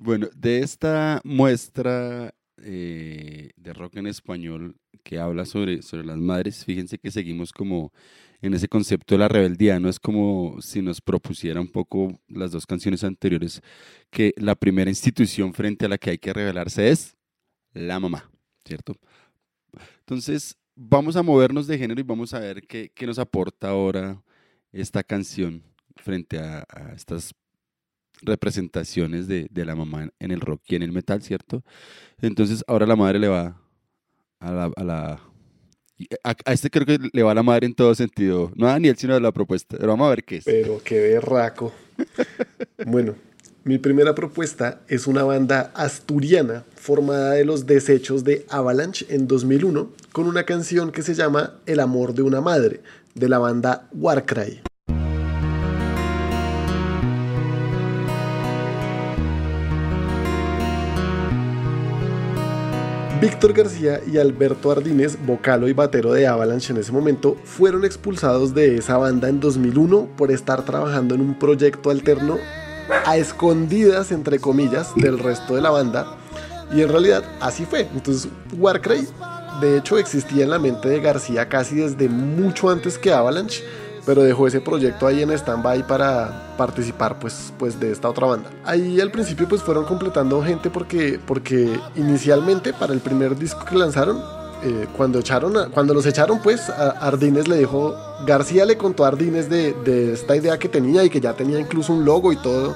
[0.00, 6.64] Bueno, de esta muestra eh, de rock en español que habla sobre, sobre las madres,
[6.64, 7.92] fíjense que seguimos como
[8.40, 12.52] en ese concepto de la rebeldía, no es como si nos propusiera un poco las
[12.52, 13.62] dos canciones anteriores,
[14.10, 17.16] que la primera institución frente a la que hay que rebelarse es
[17.72, 18.30] la mamá,
[18.64, 18.96] ¿cierto?
[20.00, 24.22] Entonces, vamos a movernos de género y vamos a ver qué, qué nos aporta ahora
[24.72, 25.62] esta canción
[25.96, 27.32] frente a, a estas
[28.22, 31.64] representaciones de, de la mamá en el rock y en el metal, ¿cierto?
[32.20, 33.60] Entonces ahora la madre le va
[34.40, 34.64] a la...
[34.76, 35.20] A, la-
[36.24, 38.72] a- a este creo que le va a la madre en todo sentido, no a
[38.72, 40.44] Daniel, sino a la propuesta, pero vamos a ver qué es.
[40.44, 41.72] Pero qué berraco.
[42.86, 43.14] bueno,
[43.64, 49.92] mi primera propuesta es una banda asturiana formada de los desechos de Avalanche en 2001
[50.10, 52.80] con una canción que se llama El amor de una madre
[53.14, 54.62] de la banda Warcry.
[63.22, 68.52] Víctor García y Alberto Ardínez, vocalo y batero de Avalanche en ese momento, fueron expulsados
[68.52, 72.38] de esa banda en 2001 por estar trabajando en un proyecto alterno
[73.06, 76.16] a escondidas, entre comillas, del resto de la banda.
[76.74, 77.88] Y en realidad así fue.
[77.94, 79.06] Entonces, Warcry,
[79.60, 83.62] de hecho, existía en la mente de García casi desde mucho antes que Avalanche
[84.04, 88.50] pero dejó ese proyecto ahí en stand-by para participar pues, pues de esta otra banda.
[88.64, 93.76] Ahí al principio pues fueron completando gente porque, porque inicialmente para el primer disco que
[93.76, 94.20] lanzaron,
[94.64, 99.08] eh, cuando, echaron cuando los echaron pues a Ardines le dijo, García le contó a
[99.08, 102.36] Ardines de, de esta idea que tenía y que ya tenía incluso un logo y
[102.36, 102.74] todo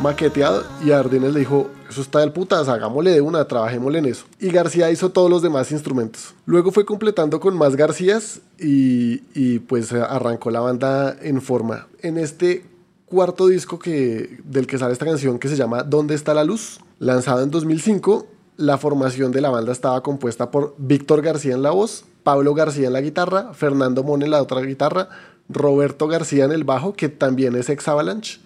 [0.00, 4.24] maqueteado y Ardines le dijo, eso está del putas, hagámosle de una, trabajémosle en eso.
[4.40, 6.34] Y García hizo todos los demás instrumentos.
[6.46, 11.86] Luego fue completando con más Garcías y, y pues arrancó la banda en forma.
[12.02, 12.64] En este
[13.06, 16.80] cuarto disco que, del que sale esta canción que se llama ¿Dónde está la luz?
[16.98, 18.26] Lanzado en 2005,
[18.56, 22.88] la formación de la banda estaba compuesta por Víctor García en la voz, Pablo García
[22.88, 25.08] en la guitarra, Fernando Mon en la otra guitarra,
[25.48, 28.40] Roberto García en el bajo, que también es ex Avalanche,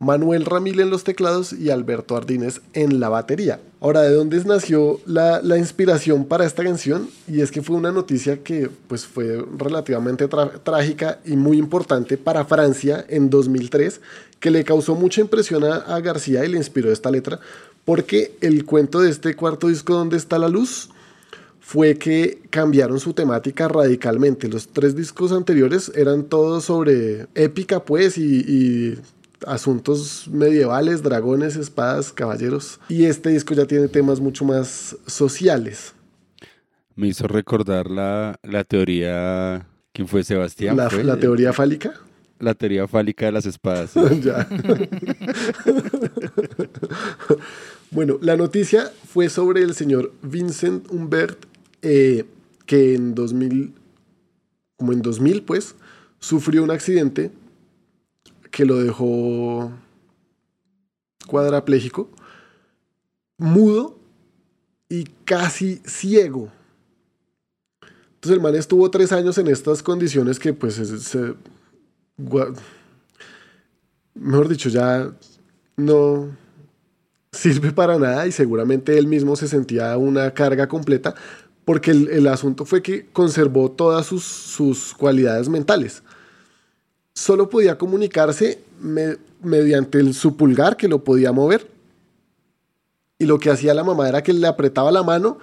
[0.00, 3.60] Manuel Ramil en los teclados y Alberto Ardínez en la batería.
[3.80, 7.08] Ahora, ¿de dónde nació la, inspiración para esta canción?
[7.26, 10.28] Y es que fue una noticia que pues, fue relativamente
[10.62, 14.00] trágica y muy importante para Francia en 2003,
[14.38, 17.40] que le causó mucha impresión a, a García y le inspiró esta letra,
[17.84, 20.90] porque el cuento de este cuarto disco, ¿Dónde está la luz?
[21.60, 24.48] fue que cambiaron su temática radicalmente.
[24.48, 28.96] Los tres discos anteriores eran todos sobre épica, pues, y
[29.46, 32.80] asuntos medievales, dragones, espadas, caballeros.
[32.88, 35.94] Y este disco ya tiene temas mucho más sociales.
[36.94, 39.66] Me hizo recordar la, teoría.
[39.92, 40.76] ¿Quién fue Sebastián?
[40.76, 41.94] ¿La, ¿La teoría fálica?
[42.40, 43.92] La teoría fálica de las espadas.
[47.90, 51.46] bueno, la noticia fue sobre el señor Vincent Humbert,
[51.82, 52.24] eh,
[52.64, 53.74] que en 2000,
[54.76, 55.74] como en 2000, pues,
[56.20, 57.32] sufrió un accidente
[58.50, 59.72] que lo dejó
[61.26, 62.08] cuadrapléjico,
[63.36, 63.98] mudo
[64.88, 66.50] y casi ciego.
[68.14, 71.34] Entonces el man estuvo tres años en estas condiciones que pues se,
[74.14, 75.12] mejor dicho, ya
[75.76, 76.36] no
[77.30, 81.14] sirve para nada y seguramente él mismo se sentía una carga completa
[81.64, 86.02] porque el, asunto fue que conservó todas sus, sus cualidades mentales
[87.18, 88.60] solo podía comunicarse
[89.42, 91.68] mediante el, su pulgar que lo podía mover.
[93.18, 95.38] Y lo que hacía la mamá era que le apretaba la mano,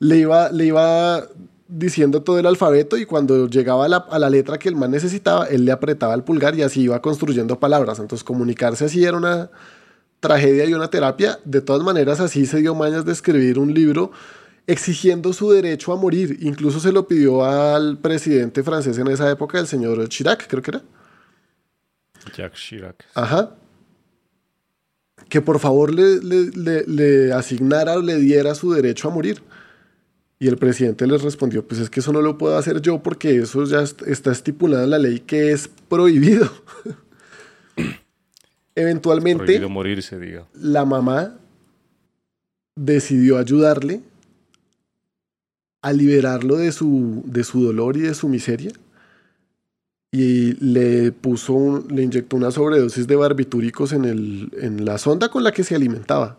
[0.00, 1.28] le iba, le iba
[1.68, 4.90] diciendo todo el alfabeto y cuando llegaba a la, a la, letra que el man
[4.90, 8.00] necesitaba, él le apretaba el pulgar y así iba construyendo palabras.
[8.00, 9.50] Entonces comunicarse así era una
[10.18, 11.38] tragedia y una terapia.
[11.44, 14.10] De todas maneras, así se dio mañas de escribir un libro
[14.66, 16.38] exigiendo su derecho a morir.
[16.40, 20.72] Incluso se lo pidió al presidente francés en esa época, el señor Chirac, creo que
[20.72, 20.82] era.
[22.36, 23.04] Jacques Chirac.
[23.14, 23.56] Ajá.
[25.28, 26.20] Que por favor le,
[26.86, 29.42] le, asignara o le diera su derecho a morir.
[30.38, 33.36] Y el presidente les respondió, pues es que eso no lo puedo hacer yo porque
[33.36, 36.50] eso ya está estipulado en la ley que es prohibido.
[38.74, 40.46] Eventualmente, prohibido morirse, diga.
[40.54, 41.36] la mamá
[42.74, 44.00] decidió ayudarle
[45.82, 48.72] a liberarlo de su, de su dolor y de su miseria
[50.12, 55.44] y le puso, le inyectó una sobredosis de barbitúricos en, el, en la sonda con
[55.44, 56.38] la que se alimentaba.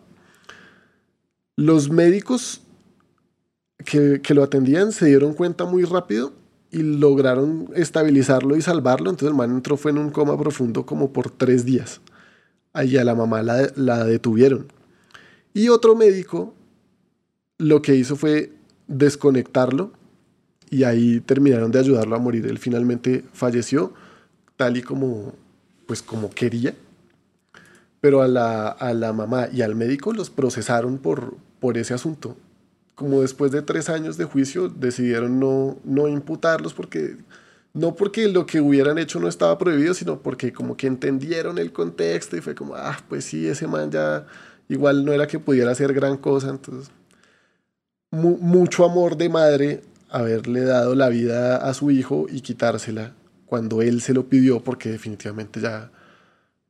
[1.56, 2.60] Los médicos
[3.84, 6.32] que, que, lo atendían se dieron cuenta muy rápido
[6.70, 9.10] y lograron estabilizarlo y salvarlo.
[9.10, 12.00] Entonces el man entró fue en un coma profundo como por tres días.
[12.74, 14.66] Allí a la mamá la, la detuvieron.
[15.54, 16.54] Y otro médico
[17.58, 18.52] lo que hizo fue
[18.86, 19.92] desconectarlo
[20.72, 22.46] y ahí terminaron de ayudarlo a morir.
[22.46, 23.92] Él finalmente falleció
[24.56, 25.34] tal y como,
[25.86, 26.74] pues como quería,
[28.00, 32.36] pero a la, a la mamá y al médico los procesaron por, por ese asunto.
[32.94, 37.18] Como después de tres años de juicio decidieron no, no imputarlos porque
[37.74, 41.70] no porque lo que hubieran hecho no estaba prohibido, sino porque como que entendieron el
[41.70, 44.26] contexto y fue como, ah, pues sí, ese man ya
[44.70, 46.90] igual no era que pudiera hacer gran cosa, entonces
[48.10, 49.82] mucho amor de madre
[50.12, 53.14] haberle dado la vida a su hijo y quitársela
[53.46, 55.90] cuando él se lo pidió porque definitivamente ya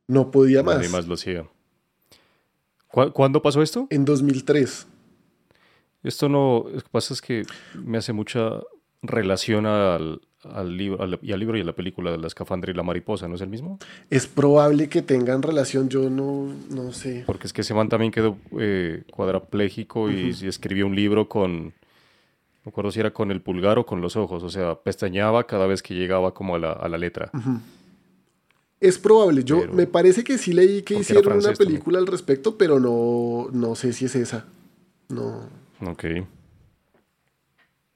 [0.07, 0.75] no podía más.
[0.77, 1.45] Nadie más lo hacía.
[2.87, 3.87] ¿Cuándo pasó esto?
[3.89, 4.87] En 2003.
[6.03, 8.59] Esto no, lo que pasa es que me hace mucha
[9.01, 12.71] relación al, al libro, al, y al libro y a la película de la escafandra
[12.71, 13.79] y la mariposa, ¿no es el mismo?
[14.09, 17.23] Es probable que tengan relación, yo no, no sé.
[17.25, 21.73] Porque es que ese man también quedó eh, cuadrapléjico y, y escribió un libro con,
[22.65, 25.67] me acuerdo si era con el pulgar o con los ojos, o sea, pestañeaba cada
[25.67, 27.29] vez que llegaba como a la, a la letra.
[28.79, 31.57] Es probable, yo Pero- me parece que sí leí que hicieron una también.
[31.57, 34.45] película al respecto, pero no, no sé si es esa.
[35.09, 35.41] No.
[35.85, 36.05] Ok.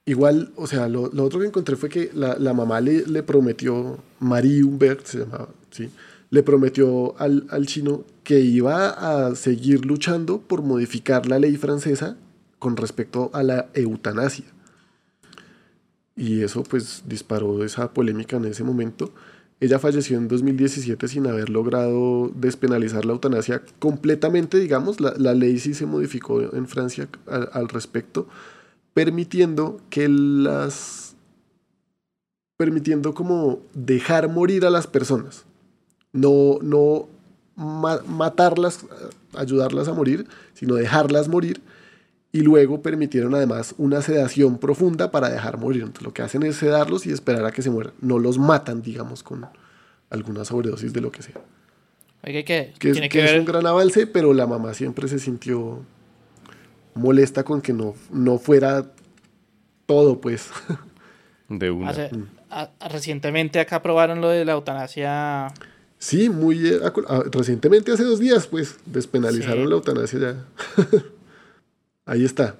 [0.06, 3.23] Igual, o sea, lo, lo otro que encontré fue que la, la mamá le, le
[3.23, 5.89] prometió, Marie Humbert se llamaba, ¿sí?
[6.30, 8.89] Le prometió al, al chino que iba
[9.30, 12.15] a seguir luchando por modificar la ley francesa
[12.60, 14.45] con respecto a la eutanasia.
[16.17, 19.12] Y eso pues disparó esa polémica en ese momento.
[19.60, 24.99] Ella falleció en 2017 sin haber logrado despenalizar la eutanasia completamente, digamos.
[24.99, 28.27] La, la ley sí se modificó en Francia al- respecto
[28.93, 31.15] permitiendo que las
[32.58, 35.45] permitiendo como dejar morir a las personas
[36.13, 37.08] no no
[37.56, 38.86] ma- matarlas
[39.36, 41.62] ayudarlas a morir sino dejarlas morir
[42.38, 46.56] y luego permitieron además una sedación profunda para dejar morir entonces lo que hacen es
[46.58, 49.45] sedarlos y esperar a que se mueran no los matan digamos con
[50.10, 51.36] alguna sobredosis de lo que sea
[52.23, 53.39] Oiga, que que, es, tiene que que es ver.
[53.39, 55.80] un gran avance, pero la mamá siempre se sintió
[56.95, 58.91] molesta con que no, no fuera
[59.86, 60.50] todo, pues.
[61.50, 61.91] De una.
[61.91, 62.23] hace- Mm.
[62.50, 65.47] a- a- recientemente acá aprobaron lo de la eutanasia.
[66.00, 69.69] Sí, muy eh, ah, recientemente, hace dos días, pues, despenalizaron Sí.
[69.69, 70.45] la eutanasia ya.
[72.08, 72.56] Ahí está.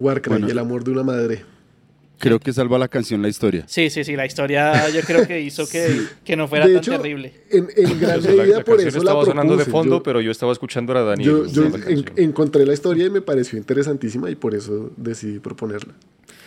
[0.00, 0.48] Warcry, Bueno.
[0.48, 1.44] el amor de una madre.
[2.18, 3.64] Creo que salva la canción la historia.
[3.66, 6.06] Sí, sí, sí, la historia yo creo que hizo que, Sí.
[6.24, 7.32] que no fuera De tan hecho, terrible.
[7.50, 10.02] En, en gran la, medida la por canción eso la estaba sonando de fondo, Yo-
[10.02, 11.28] pero yo estaba escuchando a Daniel.
[11.28, 12.24] Yo, yo usando la en- canción.
[12.28, 15.92] encontré la historia y me pareció interesantísima y por eso decidí proponerla.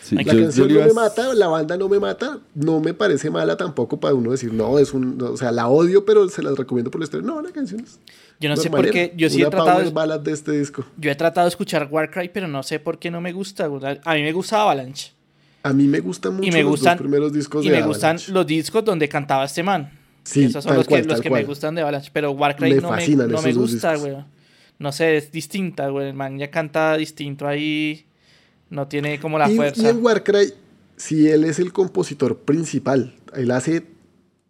[0.08, 2.80] Sí, La yo- yo canción le no me mata, la banda no me mata, no
[2.80, 6.30] me parece mala tampoco para uno decir, no, es un, o sea, la odio, pero
[6.30, 7.28] se las recomiendo por la historia.
[7.28, 8.00] No, la canción es
[8.40, 10.86] Yo no sé por qué, yo sí he tratado, de, ballad de este disco.
[10.98, 13.66] yo he tratado de escuchar Warcry, pero no sé por qué no me gusta.
[13.66, 15.12] A mí me gusta Avalanche.
[15.64, 17.86] A mí me gustan mucho Y me los gustan, dos primeros discos y de me
[17.86, 18.32] gustan Avalanche.
[18.32, 19.92] los discos donde cantaba este man.
[20.24, 21.42] Sí, Esos son tal los que, cual, los tal que cual.
[21.42, 22.10] me gustan de Avalanche.
[22.14, 24.16] Pero Warcry Me no me, no me gusta, güey.
[24.80, 26.08] No sé, es distinta, güey.
[26.10, 28.06] El man ya canta distinto ahí.
[28.70, 29.82] No tiene como la y, fuerza.
[29.82, 30.54] y en Warcry,
[30.98, 33.86] si él es el compositor principal, él hace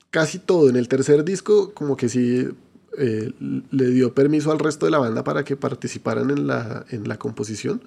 [0.09, 0.69] casi todo.
[0.69, 2.47] En el tercer disco, como que sí
[2.97, 3.31] eh,
[3.71, 7.17] le dio permiso al resto de la banda para que participaran en la, en la
[7.17, 7.81] composición.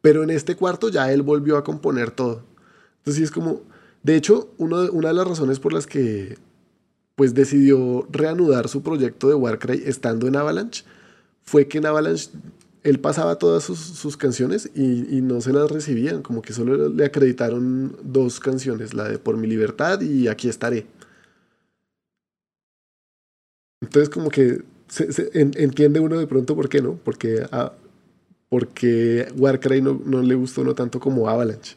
[0.00, 2.42] Pero en este cuarto ya él volvió a componer todo.
[2.98, 3.60] Entonces sí es como...
[4.02, 6.38] De hecho, uno de- una de las razones por las que
[7.16, 10.84] pues decidió reanudar su proyecto de Warcry estando en Avalanche
[11.42, 12.28] fue que en Avalanche
[12.86, 17.96] él pasaba todas sus, canciones y, no se las recibían, como que solo le acreditaron
[18.04, 20.86] dos canciones, la de Por mi libertad y Aquí estaré.
[23.80, 24.62] Entonces como que
[25.34, 27.72] entiende uno de pronto por qué no, porque, a-
[28.48, 31.76] porque Warcry no, no le gustó no tanto como Avalanche,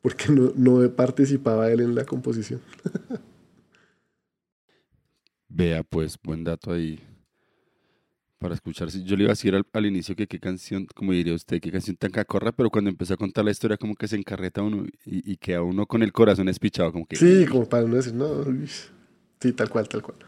[0.00, 2.60] porque no, no participaba él en la composición.
[5.48, 7.00] Vea, pues, buen dato ahí
[8.38, 9.02] para escucharse.
[9.02, 11.70] Yo le iba a decir al, al inicio que qué canción, como diría usted, qué
[11.72, 14.86] canción tan cacorra, pero cuando empezó a contar la historia como que se encarreta uno
[15.04, 17.16] y, y queda uno con el corazón espichado, como que...
[17.16, 18.68] Sí, como para uno decir, no, uy".
[19.40, 20.18] sí, tal cual, tal cual.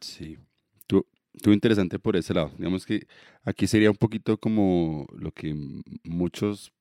[0.00, 0.38] Sí,
[1.38, 2.52] estuvo interesante por ese lado.
[2.58, 3.06] Digamos que
[3.44, 5.54] aquí sería un poquito como lo que
[6.04, 6.72] muchos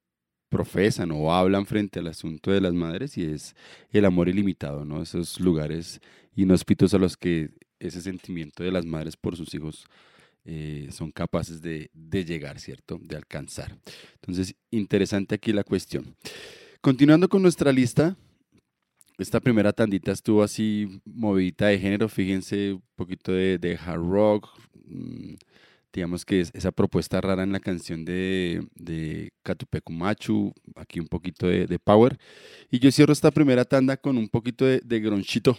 [0.49, 3.55] profesan o hablan frente al asunto de las madres y es
[3.91, 5.01] el amor ilimitado, ¿no?
[5.01, 6.01] Esos lugares
[6.35, 9.85] inhóspitos a los que ese sentimiento de las madres por sus hijos
[10.47, 12.97] eh, son capaces de, de llegar, ¿cierto?
[13.01, 13.77] De alcanzar.
[14.15, 16.15] Entonces, interesante aquí la cuestión.
[16.79, 18.15] Continuando con nuestra lista,
[19.17, 24.47] esta primera tandita estuvo así movidita de género, fíjense, un poquito de, de hard rock,
[24.85, 25.33] mm,
[25.91, 29.29] digamos que es esa propuesta rara en la canción de, de
[29.89, 32.17] Machu, aquí un poquito de, de power.
[32.71, 35.57] Y yo cierro esta primera tanda con un poquito de, de gronchito,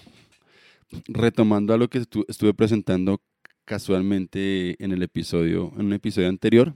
[1.09, 3.21] retomando a lo que estu- estuve presentando
[3.69, 6.75] casualmente en el episodio, en un episodio anterior.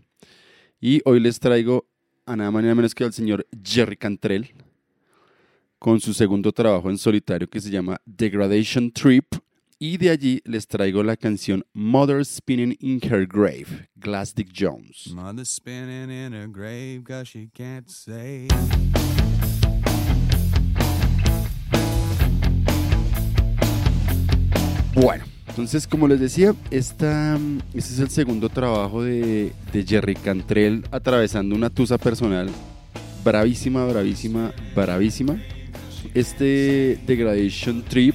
[0.79, 1.89] Y hoy les traigo
[2.27, 4.53] a nada más ni nada menos que al señor Jerry Cantrell
[5.79, 9.25] con su segundo trabajo en solitario que se llama Degradation Trip.
[9.79, 15.13] Y de allí les traigo la canción Mother Spinning in Her Grave, Glass Dick Jones.
[15.15, 18.47] Mother spinning in her grave cause she can't say.
[24.95, 27.07] Bueno, entonces como les decía, este
[27.75, 29.53] es el segundo trabajo de,
[29.87, 32.49] Jerry Cantrell atravesando una tusa personal
[33.23, 35.37] bravísima, bravísima, bravísima.
[36.15, 38.15] Este Degradation Trip,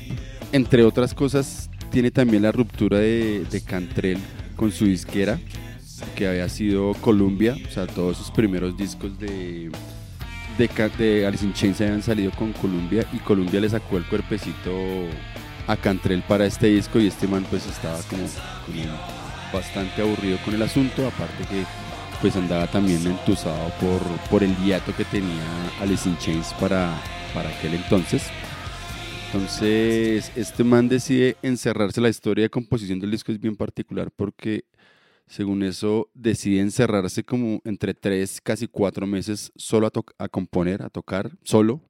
[0.52, 4.18] entre otras cosas, tiene también la ruptura de, Cantrell
[4.56, 5.40] con su disquera,
[6.16, 9.70] que había sido Columbia, o sea, todos sus primeros discos de,
[10.58, 11.46] de, de Alice
[11.84, 14.72] habían salido con Columbia y Columbia le sacó el cuerpecito
[15.68, 18.24] a Cantrell para este disco y este man pues estaba como,
[19.54, 21.64] bastante aburrido con el asunto, aparte que
[22.22, 25.44] pues andaba también entusado por, por el hiato que tenía
[25.80, 27.00] Alice in Chains para,
[27.34, 28.24] para aquel entonces.
[29.28, 32.00] Entonces, este man decide encerrarse.
[32.00, 34.64] La historia de composición del disco es bien particular porque,
[35.28, 39.92] según eso, decide encerrarse como entre tres, casi cuatro meses solo a,
[40.24, 41.82] a componer, a tocar, solo,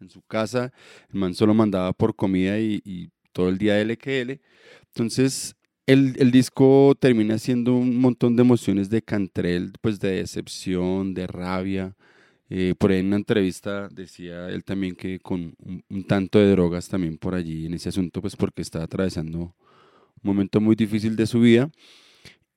[0.00, 0.72] en su casa.
[1.12, 4.40] El man solo mandaba por comida y, y todo el día LQL.
[4.88, 11.14] Entonces, el, el disco termina siendo un montón de emociones de Cantrell, pues de decepción,
[11.14, 11.94] de rabia.
[12.50, 16.50] Eh, por ahí en una entrevista decía él también que con un, un tanto de
[16.52, 19.54] drogas también por allí en ese asunto, pues porque estaba atravesando un
[20.22, 21.70] momento muy difícil de su vida.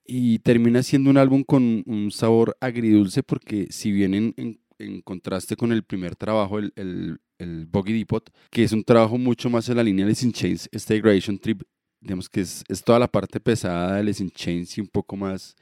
[0.05, 5.01] Y termina siendo un álbum con un sabor agridulce porque si bien en, en- en
[5.01, 9.49] contraste con el primer trabajo, el, el, el Boggy Depot, que es un trabajo mucho
[9.49, 11.61] más en la línea de Alice in Chains, este Degradation Trip,
[12.01, 15.15] digamos que es, es toda la parte pesada de Alice in Chains y un poco
[15.15, 15.55] más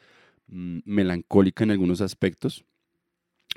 [0.47, 2.63] mm, melancólica en algunos aspectos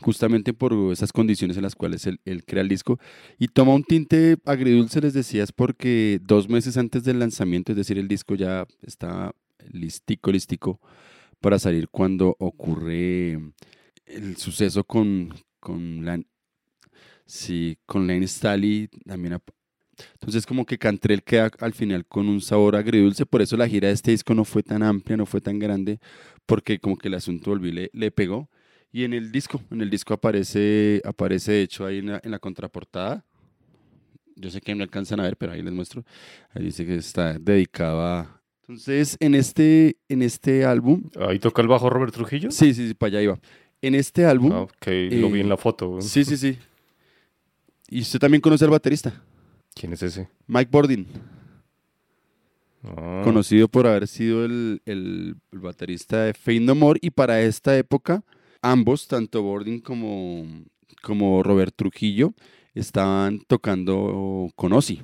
[0.00, 2.98] justamente por esas condiciones en las cuales él, él crea el disco.
[3.38, 7.76] Y toma un tinte agridulce, les decía, es porque dos meses antes del lanzamiento, es
[7.76, 9.34] decir, el disco ya está
[9.70, 10.80] listico, listico
[11.40, 13.38] para salir cuando ocurre
[14.06, 16.20] el suceso con, con la
[17.26, 19.38] sí, con Lane Staley también
[20.14, 23.88] entonces como que Cantrell queda al final con un sabor agridulce, por eso la gira
[23.88, 26.00] de este disco no fue tan amplia, no fue tan grande,
[26.46, 28.48] porque como que el asunto volví le, le pegó.
[28.92, 32.30] Y en el disco, en el disco aparece, aparece de hecho ahí en la, en
[32.32, 33.24] la contraportada.
[34.34, 36.04] Yo sé que no alcanzan a ver, pero ahí les muestro.
[36.52, 38.42] Ahí dice que está dedicado a...
[38.62, 41.02] Entonces, en este, en este álbum...
[41.20, 42.50] Ahí toca el bajo Robert Trujillo.
[42.50, 43.40] Sí, sí, sí, para allá iba.
[43.82, 44.52] En este álbum...
[44.52, 46.00] Ah, ok, lo vi eh, en la foto.
[46.00, 46.58] Sí, sí, sí.
[47.88, 49.22] Y usted también conoce al baterista,
[49.74, 50.28] ¿Quién es ese?
[50.46, 51.06] Mike Bordin,
[52.82, 56.98] Ah, conocido por haber sido el, el- el baterista de Fade No More.
[57.02, 58.24] Y para esta época,
[58.62, 60.46] ambos, tanto Bordin como,
[61.02, 62.32] como Robert Trujillo,
[62.74, 65.02] estaban tocando con Ozzy.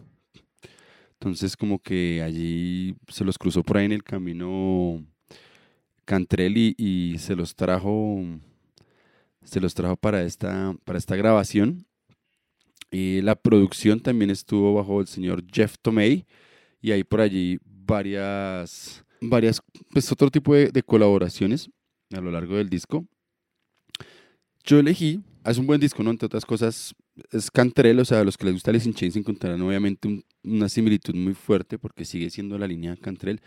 [1.14, 5.04] Entonces, como que allí se los cruzó por ahí en el camino
[6.06, 8.22] Cantrell y, y se los trajo
[9.46, 11.86] se los trajo para esta, para esta grabación.
[12.90, 16.26] Y la producción también estuvo bajo el señor Jeff Tomei
[16.80, 21.70] y hay por allí varias, varias, pues otro tipo de, de colaboraciones
[22.12, 23.06] a lo largo del disco.
[24.64, 26.10] Yo elegí, es un buen disco, ¿no?
[26.10, 26.94] Entre otras cosas,
[27.30, 30.24] es Cantrell, o sea, a los que les gusta Alice in Chains encontrarán obviamente un-
[30.44, 33.40] una similitud muy fuerte porque sigue siendo la línea Cantrell,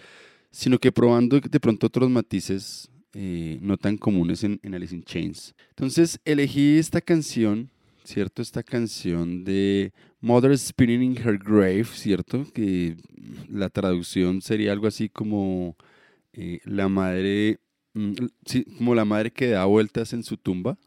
[0.51, 5.03] sino que probando de pronto otros matices eh, no tan comunes en, en Alice in
[5.03, 5.55] Chains.
[5.70, 7.70] Entonces elegí esta canción,
[8.03, 8.41] ¿cierto?
[8.41, 12.45] Esta canción de Mother Spinning in Her Grave, ¿cierto?
[12.53, 12.97] Que
[13.49, 15.76] la traducción sería algo así como
[16.34, 17.60] eh, la madre,
[17.93, 18.14] mm,
[18.78, 20.78] como la madre que da vueltas en su tumba.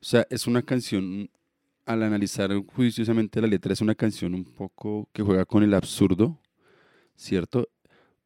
[0.00, 1.30] O sea, es una canción,
[1.86, 6.38] al analizar juiciosamente la letra, es una canción un poco que juega con el absurdo,
[7.16, 7.68] ¿cierto?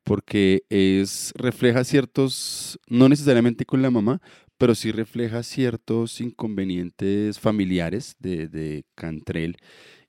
[0.05, 4.21] Porque es, refleja ciertos, no necesariamente con la mamá,
[4.59, 9.57] pero sí refleja ciertos inconvenientes familiares de, de Cantrell.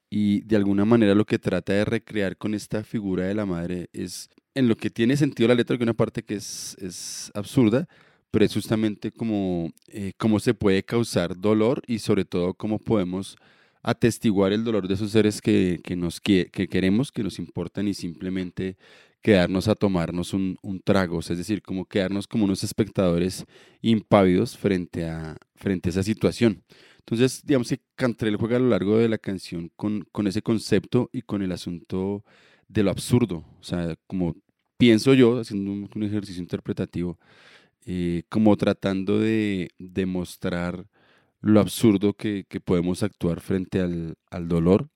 [0.09, 3.89] Y de alguna manera lo que trata de recrear con esta figura de la madre
[3.93, 7.87] es en lo que tiene sentido la letra, que una parte que es, es absurda,
[8.31, 13.37] pero es justamente como eh, cómo se puede causar dolor y sobre todo cómo podemos
[13.83, 17.87] atestiguar el dolor de esos seres que, que nos que, que queremos, que nos importan
[17.87, 18.77] y simplemente
[19.25, 23.43] quedarnos a tomarnos un, un trago, es decir, como quedarnos como unos espectadores
[23.81, 26.63] impávidos frente a, frente a esa situación.
[26.99, 31.09] Entonces, digamos que Cantrell juega a lo largo de la canción con, con ese concepto
[31.11, 32.23] y con el asunto
[32.67, 33.43] de lo absurdo.
[33.59, 34.35] O sea, como
[34.77, 37.17] pienso yo, haciendo un, un ejercicio interpretativo,
[37.87, 40.85] eh, como tratando de demostrar
[41.41, 44.87] lo absurdo que, que podemos actuar frente al, al dolor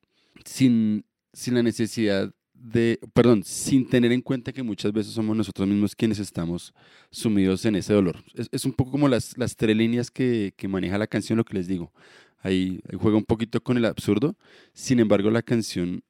[0.45, 1.03] sin,
[1.33, 2.31] sin la necesidad
[2.61, 6.73] de, perdón, sin tener en cuenta que muchas veces somos nosotros mismos quienes estamos
[7.09, 8.23] sumidos en ese dolor.
[8.33, 11.45] Es, es un poco como las, las tres líneas que, que maneja la canción, lo
[11.45, 11.91] que les digo.
[12.39, 14.35] Ahí, ahí juega un poquito con el absurdo,
[14.73, 16.03] sin embargo la canción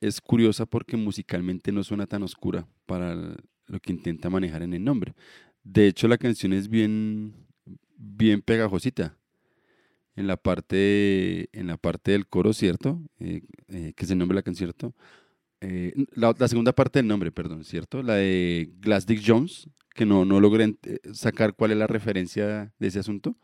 [0.00, 4.82] es curiosa porque musicalmente no suena tan oscura para lo que intenta manejar en el
[4.82, 5.14] nombre.
[5.62, 7.34] De hecho, la canción es bien,
[7.96, 9.16] bien pegajosita.
[10.16, 13.00] en la parte, en la parte del coro, ¿cierto?
[13.20, 14.94] Eh, eh, que es el nombre de la canción, ¿cierto?
[15.60, 18.02] Eh, la, la segunda parte del nombre, perdón, ¿cierto?
[18.02, 22.72] La de Glass Dick Jones, que no, no logré eh, sacar cuál es la referencia
[22.78, 23.36] de ese asunto,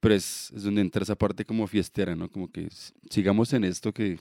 [0.00, 2.28] pero es, es donde entra esa parte como fiestera, ¿no?
[2.28, 2.68] Como que
[3.08, 4.18] sigamos en esto que,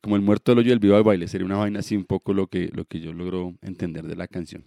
[0.00, 2.04] como el muerto del hoyo y el vivo al baile, sería una vaina así un
[2.04, 4.64] poco lo que, lo que yo logro entender de la canción.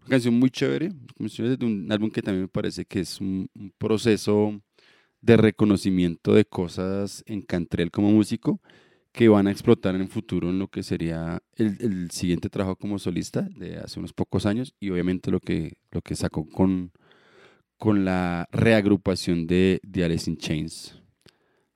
[0.00, 3.70] Una canción muy chévere, de un álbum que también me parece que es un, un
[3.76, 4.60] proceso
[5.20, 8.60] de reconocimiento de cosas en Cantrell como músico
[9.14, 12.74] que van a explotar en el futuro en lo que sería el, el siguiente trabajo
[12.74, 16.90] como solista de hace unos pocos años y obviamente lo que, lo que sacó con,
[17.78, 21.00] con la reagrupación de, de Alice in Chains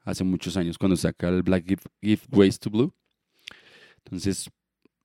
[0.02, 2.92] hace muchos años cuando saca el Black Give, Give Ways to Blue.
[3.98, 4.50] Entonces,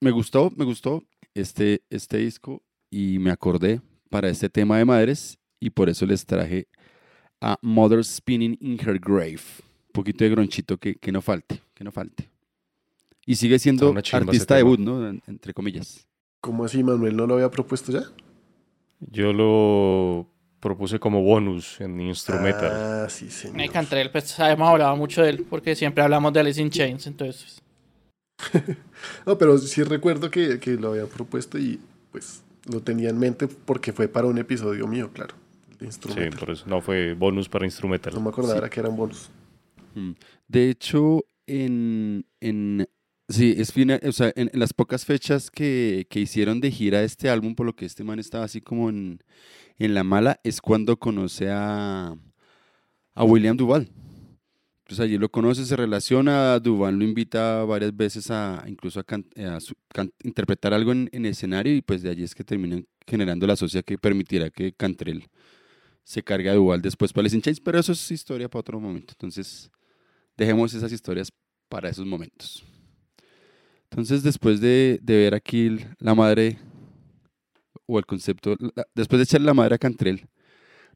[0.00, 1.04] me gustó, me gustó
[1.34, 3.80] este, este disco y me acordé
[4.10, 6.66] para este tema de madres y por eso les traje
[7.40, 9.42] a Mother Spinning in Her Grave.
[9.94, 12.28] Poquito de gronchito que, que no falte, que no falte.
[13.24, 15.08] Y sigue siendo artista debut, ¿no?
[15.08, 16.04] En- Entre comillas.
[16.40, 17.16] ¿Cómo así, Manuel?
[17.16, 18.02] ¿No lo había propuesto ya?
[18.98, 20.26] Yo lo
[20.58, 22.72] propuse como bonus en Instrumental.
[22.72, 23.56] Ah, sí, señor.
[23.56, 27.06] Me Cantrell, pues hemos hablado mucho de él porque siempre hablamos de Alice in Chains,
[27.06, 27.62] entonces.
[29.26, 31.78] No, pero sí recuerdo que, que lo había propuesto y
[32.10, 35.34] pues lo tenía en mente porque fue para un episodio mío, claro.
[35.78, 36.00] De sí,
[36.38, 38.12] por eso no fue bonus para Instrumental.
[38.14, 39.28] No me acordaba era que eran bonus.
[40.48, 42.88] De hecho, en, en
[43.28, 47.28] sí, es final, o sea, en, las pocas fechas que, que hicieron de gira este
[47.30, 49.20] álbum, por lo que este man estaba así como en,
[49.78, 52.16] en la mala, es cuando conoce a,
[53.14, 53.88] a William Duval.
[54.86, 59.26] Pues allí lo conoce, se relaciona, Duval lo invita varias veces a incluso a, can-
[60.22, 63.82] interpretar algo en, en escenario y pues de allí es que terminan generando la socia
[63.82, 65.24] que permitirá que Cantrell
[66.04, 69.14] se cargue a Duval después para in Chains, pero eso es historia para otro momento.
[69.14, 69.70] Entonces,
[70.36, 71.30] dejemos esas historias
[71.68, 72.64] para esos momentos.
[73.90, 76.58] Entonces, después de, de ver aquí la madre
[77.86, 80.26] o el concepto, la- después de echarle la madre a Cantrell,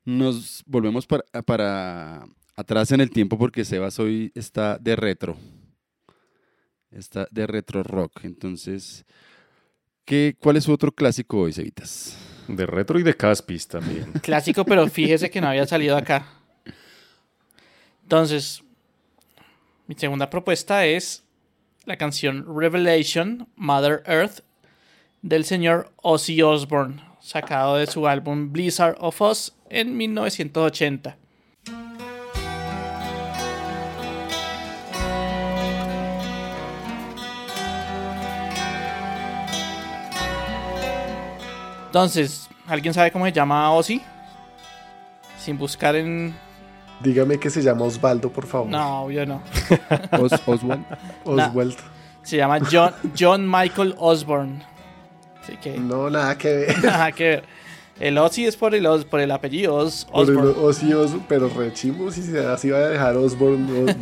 [0.04, 2.24] nos volvemos para, para
[2.56, 5.36] atrás en el tiempo porque Sebas hoy está de retro.
[6.90, 8.24] Está de retro rock.
[8.24, 9.04] Entonces,
[10.04, 12.16] ¿qué, ¿cuál es su otro clásico hoy, Cevitas?
[12.48, 14.10] De retro y de Caspis también.
[14.22, 16.26] Clásico, pero fíjese que no había salido acá.
[18.02, 18.62] Entonces,
[19.88, 21.24] mi segunda propuesta es
[21.86, 24.40] la canción Revelation, Mother Earth,
[25.22, 31.16] del señor Ozzy Osbourne, sacado de su álbum Blizzard of Oz en 1980.
[41.86, 44.02] Entonces, ¿alguien sabe cómo se llama Ozzy?
[45.38, 46.47] Sin buscar en...
[47.00, 48.68] Dígame que se llama Osvaldo, por favor.
[48.68, 49.40] No, yo no.
[50.20, 50.84] Os- Oswald.
[51.24, 51.76] Oswald.
[52.22, 54.62] Se llama John, John Michael Osborne.
[55.42, 56.78] Así que No, nada que ver.
[56.84, 57.44] nada que ver.
[58.00, 60.94] El Ozzy es por el, Os- por el apellido Os- Por el Osborne.
[60.96, 63.94] Ozzy pero rechimbo si se así va a dejar Osborne.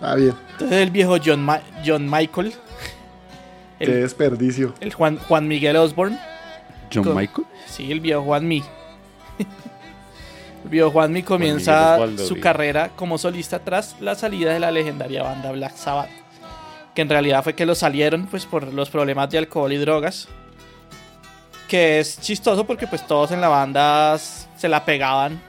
[0.00, 0.34] Ah, bien.
[0.52, 2.54] Entonces el viejo John, Ma- John Michael,
[3.78, 4.74] Qué el, desperdicio.
[4.80, 6.18] el Juan, Juan Miguel Osborne.
[6.92, 7.46] John Con- Michael.
[7.66, 8.58] Sí, el viejo Juanmi.
[9.38, 9.46] el
[10.64, 12.42] viejo Juanmi comienza Miguel Osvaldo, su bien.
[12.42, 16.10] carrera como solista tras la salida de la legendaria banda Black Sabbath.
[16.94, 20.28] Que en realidad fue que lo salieron pues por los problemas de alcohol y drogas.
[21.68, 25.40] Que es chistoso porque pues todos en la banda se la pegaban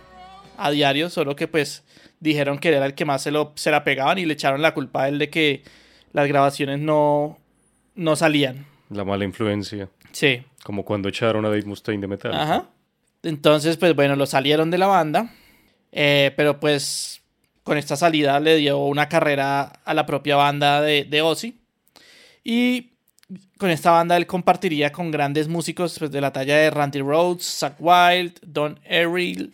[0.58, 1.84] a diario, solo que pues
[2.20, 4.74] dijeron que era el que más se, lo, se la pegaban y le echaron la
[4.76, 5.64] culpa a él de que
[6.14, 7.40] las grabaciones no,
[7.96, 8.68] no salían.
[8.90, 9.90] La mala influencia.
[10.12, 10.44] Sí.
[10.64, 12.34] Como cuando echaron a Dave Mustaine de metal.
[12.36, 12.66] Ajá.
[13.24, 15.30] Entonces, pues bueno, lo salieron de la banda.
[15.92, 17.22] eh, pero pues
[17.64, 21.60] con esta salida le dio una carrera a la propia banda de, de Ozzy.
[22.44, 22.92] Y
[23.58, 27.46] con esta banda él compartiría con grandes músicos pues, de la talla de Randy Rhodes,
[27.46, 29.52] Zach Wild, Don Errol,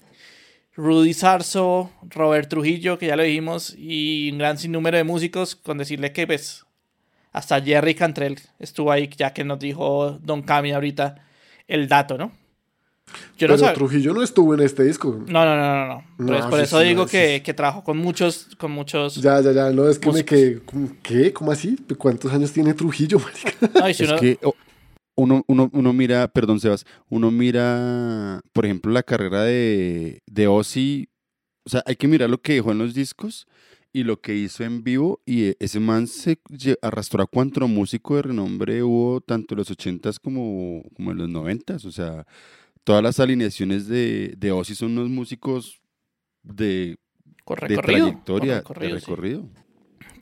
[0.76, 5.80] Rudy Sarso, Robert Trujillo, que ya lo dijimos, y un gran sinnúmero de músicos, con
[5.80, 6.66] decirle que pues
[7.34, 11.16] hasta Jerry Cantrell estuvo ahí, ya que nos dijo Don Cami ahorita
[11.68, 12.32] el dato, ¿no?
[13.38, 15.24] Yo no pero sab- Trujillo no estuvo en este disco.
[15.28, 16.04] No, no, no, no, no.
[16.18, 17.44] Por, No, por sí, eso sí, digo no, que, sí.
[17.44, 19.16] que trabajó con muchos, con muchos.
[19.22, 19.70] Ya, ya, ya.
[19.72, 20.62] No, es que me quedé.
[20.64, 21.32] ¿cómo- ¿Qué?
[21.34, 21.78] ¿Cómo así?
[21.98, 23.20] ¿Cuántos años tiene Trujillo,
[23.72, 23.94] marica?
[23.94, 24.54] Si Es uno- que oh,
[25.16, 31.10] uno, uno, uno mira, perdón Sebas, uno mira, por ejemplo, la carrera de, de Ozzy,
[31.66, 33.48] o sea, hay que mirar lo que dejó en los discos
[33.94, 36.38] y lo que hizo en vivo y eh, ese man se
[36.84, 41.30] arrastró a cuanto músico de renombre hubo tanto en los 80s como, como en los
[41.30, 42.28] 90s, o sea,
[42.88, 45.82] todas las alineaciones de, de Ozzy son unos músicos
[46.42, 46.96] de,
[47.44, 48.06] Con de recorrido.
[48.06, 48.94] trayectoria, de sí.
[48.94, 49.50] recorrido.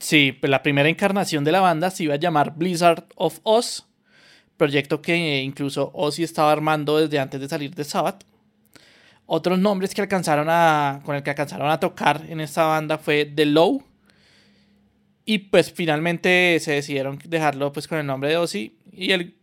[0.00, 3.86] Sí, pues la primera encarnación de la banda se iba a llamar Blizzard of Oz,
[4.56, 8.24] proyecto que incluso Ozzy estaba armando desde antes de salir de Sabbath.
[9.26, 13.26] Otros nombres que alcanzaron a, con el que alcanzaron a tocar en esta banda fue
[13.26, 13.84] The Low.
[15.24, 18.76] Y pues finalmente se decidieron dejarlo pues con el nombre de Ozzy.
[18.90, 19.36] Y el,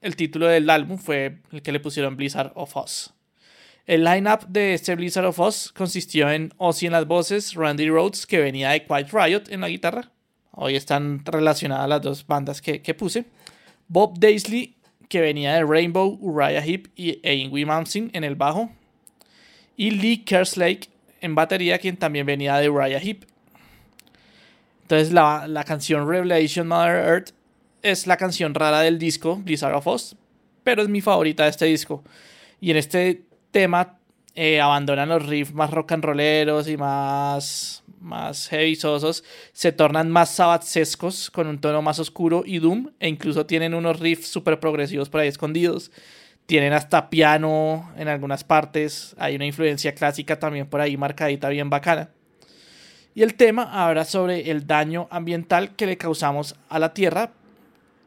[0.00, 3.14] el título del álbum fue el que le pusieron Blizzard of Oz.
[3.86, 8.26] El line-up de este Blizzard of Oz consistió en Ozzy en las voces, Randy Rhodes,
[8.26, 10.10] que venía de Quiet Riot en la guitarra.
[10.52, 13.24] Hoy están relacionadas las dos bandas que, que puse.
[13.88, 14.76] Bob Daisley,
[15.08, 18.70] que venía de Rainbow, Uriah Heep y e Ingrid Malmsteen en el bajo.
[19.76, 20.88] Y Lee Kerslake
[21.20, 23.24] en batería, quien también venía de Uriah Heep.
[24.82, 27.30] Entonces la, la canción Revelation Mother Earth
[27.82, 30.16] es la canción rara del disco Blizzard of Oz,
[30.64, 32.04] pero es mi favorita de este disco.
[32.60, 33.98] Y en este tema
[34.34, 38.78] eh, abandonan los riffs más rock and rolleros y más, más heavy
[39.52, 43.98] se tornan más sabatsescos con un tono más oscuro y doom, e incluso tienen unos
[43.98, 45.90] riffs súper progresivos por ahí escondidos.
[46.46, 51.70] Tienen hasta piano en algunas partes, hay una influencia clásica también por ahí marcadita bien
[51.70, 52.10] bacana.
[53.14, 57.32] Y el tema habla sobre el daño ambiental que le causamos a la Tierra,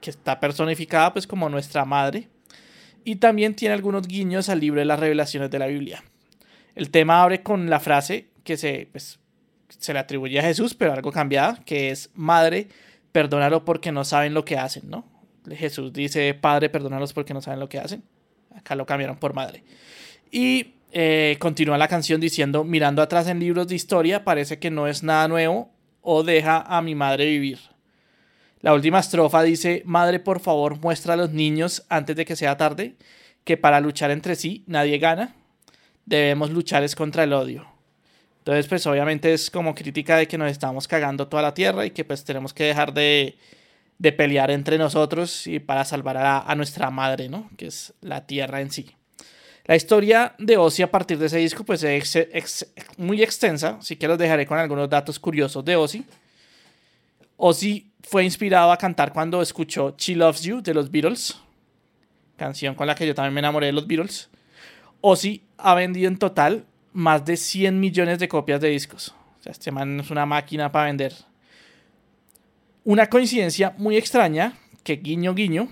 [0.03, 2.27] que está personificada pues como nuestra madre,
[3.05, 6.03] y también tiene algunos guiños al libro de las revelaciones de la Biblia.
[6.75, 9.19] El tema abre con la frase que se, pues,
[9.69, 12.67] se le atribuye a Jesús, pero algo cambiada, que es, Madre,
[13.11, 15.05] perdónalo porque no saben lo que hacen, ¿no?
[15.49, 18.03] Jesús dice, Padre, perdónalos porque no saben lo que hacen.
[18.55, 19.63] Acá lo cambiaron por Madre.
[20.31, 24.87] Y eh, continúa la canción diciendo, mirando atrás en libros de historia, parece que no
[24.87, 27.59] es nada nuevo o deja a mi madre vivir.
[28.63, 32.55] La última estrofa dice, Madre, por favor, muestra a los niños antes de que sea
[32.55, 32.95] tarde
[33.43, 35.35] que para luchar entre sí nadie gana,
[36.05, 37.67] debemos luchar es contra el odio.
[38.37, 41.91] Entonces, pues obviamente es como crítica de que nos estamos cagando toda la tierra y
[41.91, 43.37] que pues tenemos que dejar de,
[43.99, 47.49] de pelear entre nosotros y para salvar a, nuestra madre, ¿no?
[47.57, 48.95] Que es la tierra en sí.
[49.65, 54.07] La historia de Ozzy a partir de ese disco pues es muy extensa, así que
[54.07, 56.05] los dejaré con algunos datos curiosos de Ozzy.
[57.37, 61.39] Ozzy fue inspirado a cantar cuando escuchó She Loves You de los Beatles,
[62.35, 64.29] canción con la que yo también me enamoré de los Beatles.
[65.01, 69.15] Ozzy ha vendido en total más de 100 millones de copias de discos.
[69.39, 71.13] O sea, este man es una máquina para vender.
[72.85, 74.53] Una coincidencia muy extraña,
[74.83, 75.69] que guiño guiño,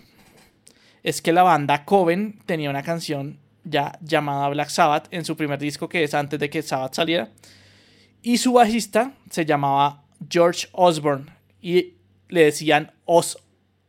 [1.03, 5.59] es que la banda Coven tenía una canción ya llamada Black Sabbath en su primer
[5.59, 7.30] disco, que es antes de que Sabbath saliera.
[8.22, 11.26] Y su bajista se llamaba George Osborne.
[11.62, 11.93] Y
[12.30, 13.38] le decían Os,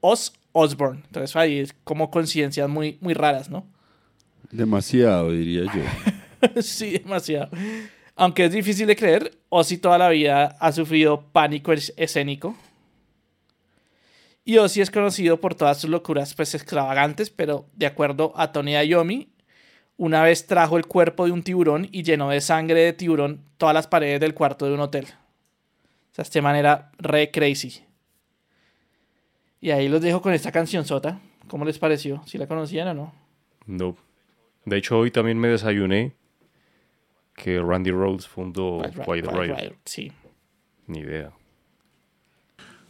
[0.00, 1.02] Os Osborne.
[1.06, 3.66] Entonces ahí es como coincidencias muy, muy raras, ¿no?
[4.50, 6.60] Demasiado, diría yo.
[6.62, 7.48] sí, demasiado.
[8.14, 12.54] Aunque es difícil de creer, Ozzy toda la vida ha sufrido pánico escénico.
[14.44, 18.72] Y Ozzy es conocido por todas sus locuras pues extravagantes, pero de acuerdo a Tony
[18.72, 19.28] Iommi,
[19.96, 23.74] una vez trajo el cuerpo de un tiburón y llenó de sangre de tiburón todas
[23.74, 25.06] las paredes del cuarto de un hotel.
[26.12, 27.82] O sea, este manera re crazy.
[29.60, 31.20] Y ahí los dejo con esta canción sota.
[31.48, 32.22] ¿Cómo les pareció?
[32.26, 33.14] ¿Si la conocían o no?
[33.66, 33.96] No.
[34.64, 36.14] De hecho, hoy también me desayuné
[37.34, 40.12] que Randy Rhodes fundó Quiet Quiet Riot, Sí,
[40.86, 41.32] Ni idea.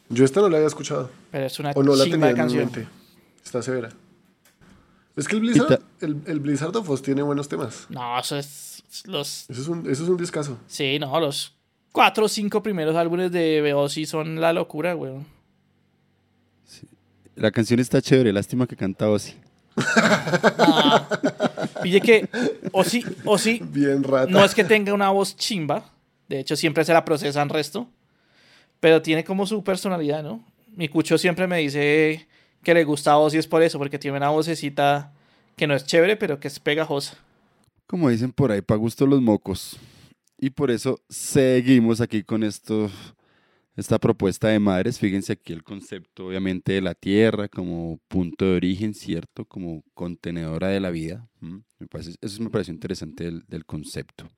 [0.08, 1.10] Yo esta no la había escuchado.
[1.30, 2.64] pero es una O no la chimba tenía de en mi canción.
[2.64, 2.86] mente.
[3.44, 3.90] Está severa.
[5.16, 7.86] Es que el Blizzard, el, el Blizzard of Oz tiene buenos temas.
[7.90, 9.48] No, eso es los...
[9.50, 10.58] Eso es un, eso es un discazo.
[10.66, 11.54] Sí, no, los
[11.92, 15.24] cuatro o cinco primeros álbumes de Ozzy son la locura, weón.
[17.36, 19.34] La canción está chévere, lástima que canta Ozzy.
[19.74, 21.08] Ah,
[21.82, 22.28] pille que
[22.72, 24.30] Ozzy, Ozzy Bien rata.
[24.30, 25.84] no es que tenga una voz chimba,
[26.28, 27.88] de hecho siempre se la procesan resto,
[28.80, 30.44] pero tiene como su personalidad, ¿no?
[30.76, 32.26] Mi cucho siempre me dice
[32.62, 35.12] que le gusta a Ozzy es por eso, porque tiene una vocecita
[35.56, 37.16] que no es chévere, pero que es pegajosa.
[37.86, 39.76] Como dicen por ahí, pa' gusto los mocos.
[40.42, 42.90] Y por eso seguimos aquí con esto,
[43.76, 44.98] esta propuesta de madres.
[44.98, 49.44] Fíjense aquí el concepto, obviamente, de la tierra como punto de origen, ¿cierto?
[49.44, 51.28] Como contenedora de la vida.
[52.20, 54.28] eso me pareció interesante del, del concepto.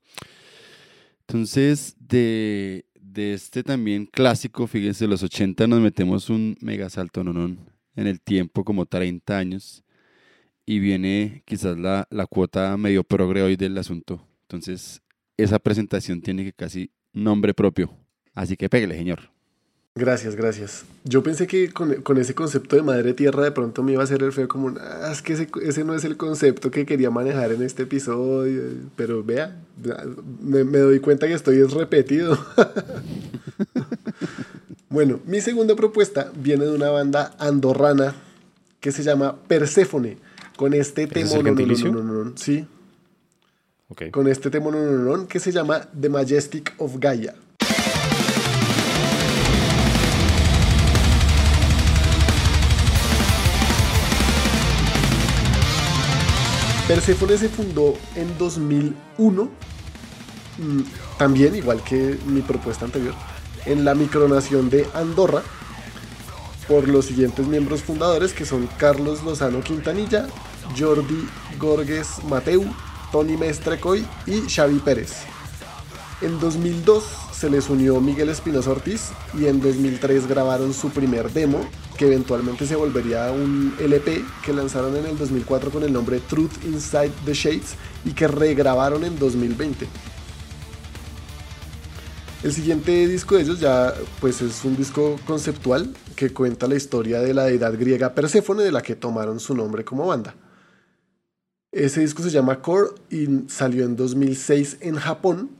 [1.21, 7.61] Entonces, de, de este también clásico, fíjense, los 80 nos metemos un mega salto nonón
[7.97, 9.83] en el tiempo, como 30 años
[10.67, 14.29] y viene quizás la, la cuota medio progre hoy del asunto.
[14.43, 15.01] Entonces,
[15.37, 17.91] esa presentación tiene que casi nombre propio.
[18.35, 19.21] Así que pégale, señor.
[19.97, 20.85] Gracias, gracias.
[21.05, 24.05] Yo pensé que con, con ese concepto de madre tierra de pronto me iba a
[24.05, 27.11] hacer el feo como, "Ah, es que ese, ese no es el concepto que quería
[27.11, 28.61] manejar en este episodio,
[28.97, 29.57] pero vea,
[30.43, 32.37] me, me doy cuenta que estoy es repetido.
[34.89, 38.17] bueno, mi segunda propuesta viene de una banda andorrana
[38.81, 40.17] que se llama Perséfone,
[40.57, 42.33] con este ¿Ese es tema, el gentilicio?
[42.35, 42.67] sí,
[44.11, 44.71] Con este tema
[45.29, 47.35] que se llama The Majestic of Gaia.
[56.89, 59.45] Perséfone se fundó en 2001,
[60.59, 60.81] mm,
[61.19, 63.15] también igual que mi propuesta anterior,
[63.67, 65.43] en la micronación de Andorra,
[66.67, 70.27] por los siguientes miembros fundadores que son Carlos Lozano Quintanilla,
[70.77, 71.29] Jordi
[71.59, 72.65] Gorges Mateu,
[73.15, 75.13] Tony Mestrecoy y Xavi Pérez.
[76.21, 81.61] En 2002 se les unió Miguel Espinosa Ortiz y en 2003 grabaron su primer demo,
[81.97, 86.65] que eventualmente se volvería un LP que lanzaron en el 2004 con el nombre Truth
[86.65, 89.87] Inside the Shades y que regrabaron en 2020.
[92.43, 97.21] El siguiente disco de ellos ya pues es un disco conceptual que cuenta la historia
[97.21, 100.35] de la deidad griega Perséfone de la que tomaron su nombre como banda.
[101.75, 105.51] Ese disco se llama Core y salió en 2006 en Japón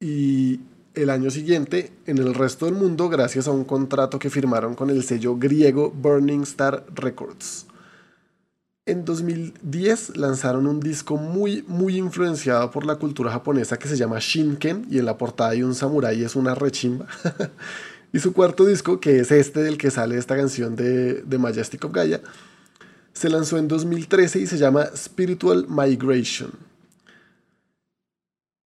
[0.00, 0.58] y
[0.94, 4.90] el año siguiente en el resto del mundo gracias a un contrato que firmaron con
[4.90, 7.66] el sello griego Burning Star Records.
[8.84, 14.18] En 2010 lanzaron un disco muy muy influenciado por la cultura japonesa que se llama
[14.18, 17.06] Shinken y en la portada hay un samurái es una rechimba.
[18.12, 21.84] y su cuarto disco, que es este del que sale esta canción de, de Majestic
[21.84, 22.20] of Gaia,
[23.12, 26.52] se lanzó en 2013 y se llama Spiritual Migration.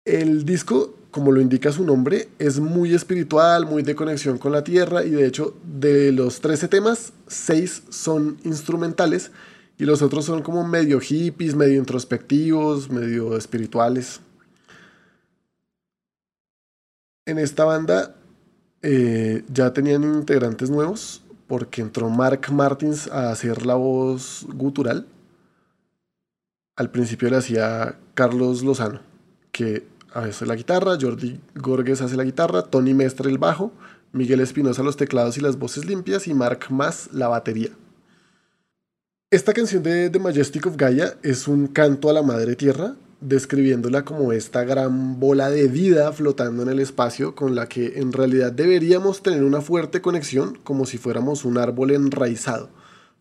[0.05, 4.65] El disco, como lo indica su nombre, es muy espiritual, muy de conexión con la
[4.65, 9.31] tierra y de hecho de los 13 temas, 6 son instrumentales
[9.79, 14.21] y los otros son como medio hippies, medio introspectivos, medio espirituales.
[17.25, 18.17] En esta banda
[18.83, 25.09] eh, ya tenían integrantes nuevos porque entró Mark Martins a hacer la voz gutural.
[26.77, 29.01] Al principio le hacía Carlos Lozano,
[29.51, 29.85] que
[30.15, 33.73] hace la guitarra, Jordi Gorges hace la guitarra, Tony Mestre el bajo,
[34.13, 37.71] Miguel Espinosa los teclados y las voces limpias y Mark Más la batería.
[39.29, 44.05] Esta canción de The Majestic of Gaia es un canto a la madre tierra, describiéndola
[44.05, 48.53] como esta gran bola de vida flotando en el espacio con la que en realidad
[48.53, 52.71] deberíamos tener una fuerte conexión como si fuéramos un árbol enraizado,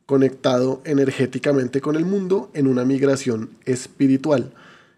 [0.05, 4.53] conectado energéticamente con el mundo en una migración espiritual,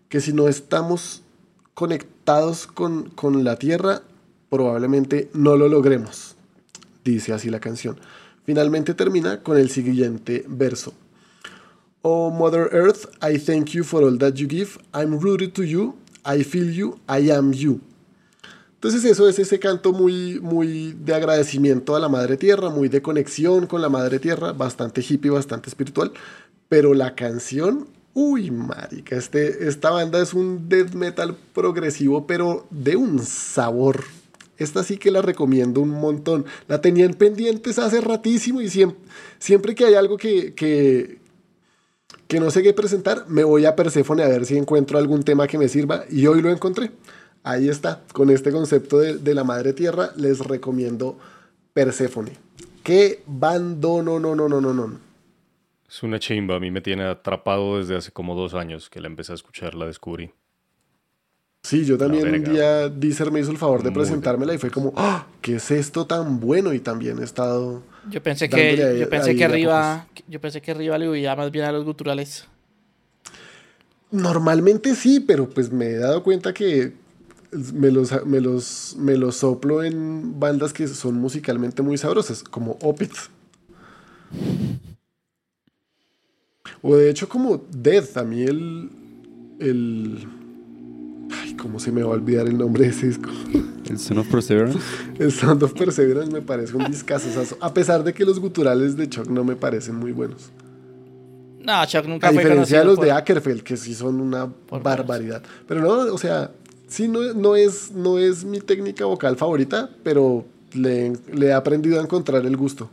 [0.08, 1.24] que si no estamos
[1.74, 4.04] conectados con, con la tierra,
[4.50, 6.36] probablemente no lo logremos,
[7.04, 7.98] dice así la canción.
[8.46, 10.94] Finalmente termina con el siguiente verso.
[12.04, 14.80] Oh Mother Earth, I thank you for all that you give.
[14.92, 15.98] I'm rooted to you.
[16.26, 17.00] I feel you.
[17.08, 17.80] I am you.
[18.74, 23.04] Entonces eso es ese canto muy, muy de agradecimiento a la Madre Tierra, muy de
[23.04, 26.12] conexión con la Madre Tierra, bastante hippie, bastante espiritual.
[26.68, 32.96] Pero la canción, uy, marica, este, esta banda es un death metal progresivo, pero de
[32.96, 34.04] un sabor.
[34.58, 36.46] Esta sí que la recomiendo un montón.
[36.68, 38.98] La tenían pendientes hace ratísimo y siempre,
[39.38, 41.21] siempre que hay algo que, que,
[42.32, 45.48] que no sé qué presentar, me voy a Perséfone a ver si encuentro algún tema
[45.48, 46.90] que me sirva y hoy lo encontré.
[47.44, 51.20] Ahí está, con este concepto de, de la madre tierra, les recomiendo
[51.74, 52.32] Perséfone.
[52.84, 54.98] Qué bando, no, no, no, no, no, no.
[55.90, 59.08] Es una chimba, a mí me tiene atrapado desde hace como dos años que la
[59.08, 60.32] empecé a escuchar, la descubrí.
[61.64, 64.72] Sí, yo también un día Deezer me hizo el favor de Muy presentármela y fue
[64.72, 65.28] como, ¡ah!
[65.42, 66.74] ¿Qué es esto tan bueno?
[66.74, 67.84] Y también he estado.
[68.10, 71.66] Yo pensé que, yo pensé que arriba, yo pensé que arriba le huía más bien
[71.66, 72.48] a los guturales.
[74.10, 76.94] Normalmente sí, pero pues me he dado cuenta que
[77.74, 82.78] me los, me los, me los soplo en bandas que son musicalmente muy sabrosas, como
[82.82, 83.30] Opeth.
[86.82, 88.90] O de hecho como Death, a mí el...
[89.60, 90.41] el
[91.34, 93.30] ay, ¿cómo se me va a olvidar el nombre de ese disco?
[93.90, 94.80] El Son of Perseverance.
[95.20, 97.28] El Sound of Perseverance me parece un discazo,
[97.60, 100.50] a pesar de que los guturales de Chuck no me parecen muy buenos.
[101.64, 104.48] No, Chuck nunca A fue diferencia de los por- de Ackerfeld, que sí son una
[104.48, 105.44] Por barbaridad.
[105.68, 106.52] Pero no, o sea,
[106.88, 112.00] sí no, no, es, no es mi técnica vocal favorita, pero le, le he aprendido
[112.00, 112.90] a encontrar el gusto.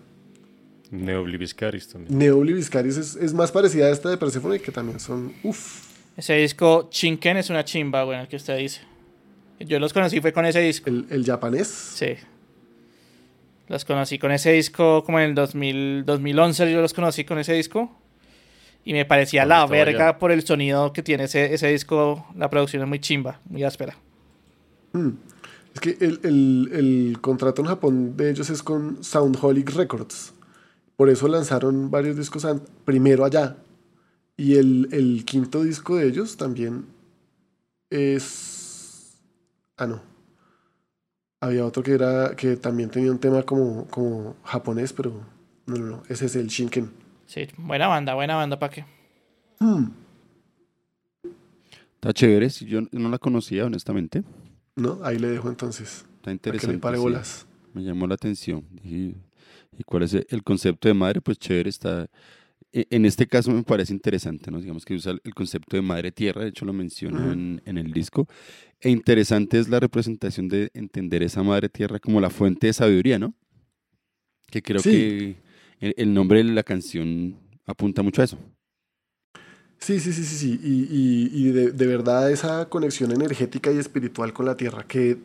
[0.90, 2.18] Neobliviscaris también.
[2.18, 5.86] Neobliviscaris es, es más parecida a esta de Persephone, que también son, uff.
[6.18, 8.80] Ese disco Chinken es una chimba, bueno, el que usted dice.
[9.60, 10.90] Yo los conocí fue con ese disco.
[10.90, 11.68] El, el japonés.
[11.68, 12.16] Sí.
[13.68, 17.52] Los conocí con ese disco como en el 2000, 2011, yo los conocí con ese
[17.54, 17.90] disco.
[18.84, 20.18] Y me parecía ¿Dónde la verga ya?
[20.18, 22.26] por el sonido que tiene ese, ese disco.
[22.36, 23.96] La producción es muy chimba, muy áspera.
[24.92, 25.10] Mm.
[25.74, 30.32] Es que el, el- el contrato en Japón de ellos es con Soundholic Records.
[30.96, 32.44] Por eso lanzaron varios discos
[32.84, 33.56] primero allá.
[34.38, 36.86] Y el, el quinto disco de ellos también
[37.90, 39.18] es...
[39.76, 40.00] Ah, no.
[41.40, 45.12] Había otro que era que también tenía un tema como, como japonés, pero
[45.66, 46.02] no, no, no.
[46.08, 46.88] Ese es el Shinken.
[47.26, 48.84] Sí, buena banda, buena banda, ¿para qué?
[49.58, 49.86] Mm.
[51.96, 54.22] Está chévere, si yo no la conocía, honestamente.
[54.76, 55.00] ¿No?
[55.02, 56.04] Ahí le dejo entonces.
[56.16, 57.24] Está que interesante.
[57.24, 57.44] sí.
[57.74, 58.64] Me llamó la atención.
[58.70, 59.16] Dije,
[59.76, 61.20] ¿y cuál es el concepto de madre?
[61.20, 62.08] Pues chévere, está...
[62.72, 64.60] e- En este caso me parece interesante, ¿no?
[64.60, 67.30] Digamos que usa el concepto de madre tierra, de hecho lo menciono Ujú.
[67.32, 68.26] en, en el disco.
[68.80, 73.18] E interesante es la representación de entender esa madre tierra como la fuente de sabiduría,
[73.18, 73.34] ¿no?
[74.50, 74.90] Que creo Sí.
[74.90, 75.36] que
[75.80, 78.38] el, el nombre de la canción apunta mucho a eso.
[79.78, 80.60] Sí, sí, sí, sí, sí.
[80.62, 85.18] Y, y- y de, de verdad esa conexión energética y espiritual con la tierra, que,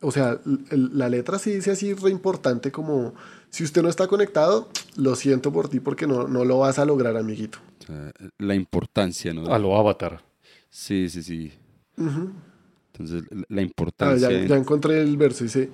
[0.00, 0.40] o sea,
[0.70, 3.14] la letra sí dice así re importante como,
[3.50, 6.84] si usted no está conectado, lo siento por ti porque no, no lo vas a
[6.84, 7.58] lograr, amiguito.
[7.80, 9.46] O sea, la importancia, ¿no?
[9.52, 10.22] A lo Avatar.
[10.68, 11.52] Sí, sí, sí.
[11.96, 14.30] Entonces, la- la Ah, importancia...
[14.30, 15.70] ya, ya encontré el verso, dice,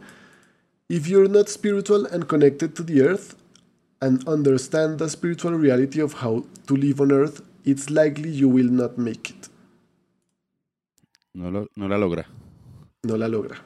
[0.88, 3.34] If you're not spiritual and connected to the earth
[4.00, 8.70] and understand the spiritual reality of how to live on earth, it's likely you will
[8.70, 9.48] not make it.
[11.34, 12.26] no, lo- no la logra.
[13.04, 13.56] No la logra.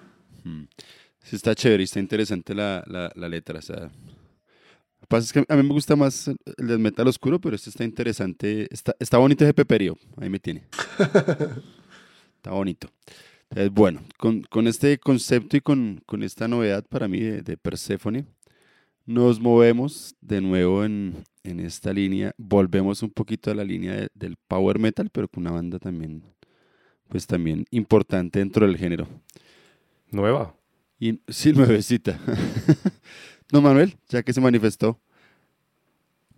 [0.46, 0.64] Mm.
[1.24, 3.58] Sí, está chévere está interesante la, la, la letra.
[3.58, 3.90] O sea, lo
[5.00, 7.56] que pasa es que a mí me gusta más el el del metal oscuro, pero
[7.56, 8.68] este está interesante.
[8.72, 9.96] Está, está bonito ese peperío.
[10.16, 10.64] Ahí me tiene.
[12.36, 12.88] está bonito.
[13.50, 17.56] Entonces, bueno, con, con este concepto y con, con esta novedad para mí de, de
[17.56, 18.26] Persephone,
[19.06, 22.32] nos movemos de nuevo en, en esta línea.
[22.38, 26.22] Volvemos un poquito a la línea de- del power metal, pero con una banda también,
[27.08, 29.08] pues también importante dentro del género.
[30.10, 30.54] Nueva.
[30.98, 32.18] Y, sí, nuevecita.
[33.52, 34.98] no, Manuel, ya que se manifestó,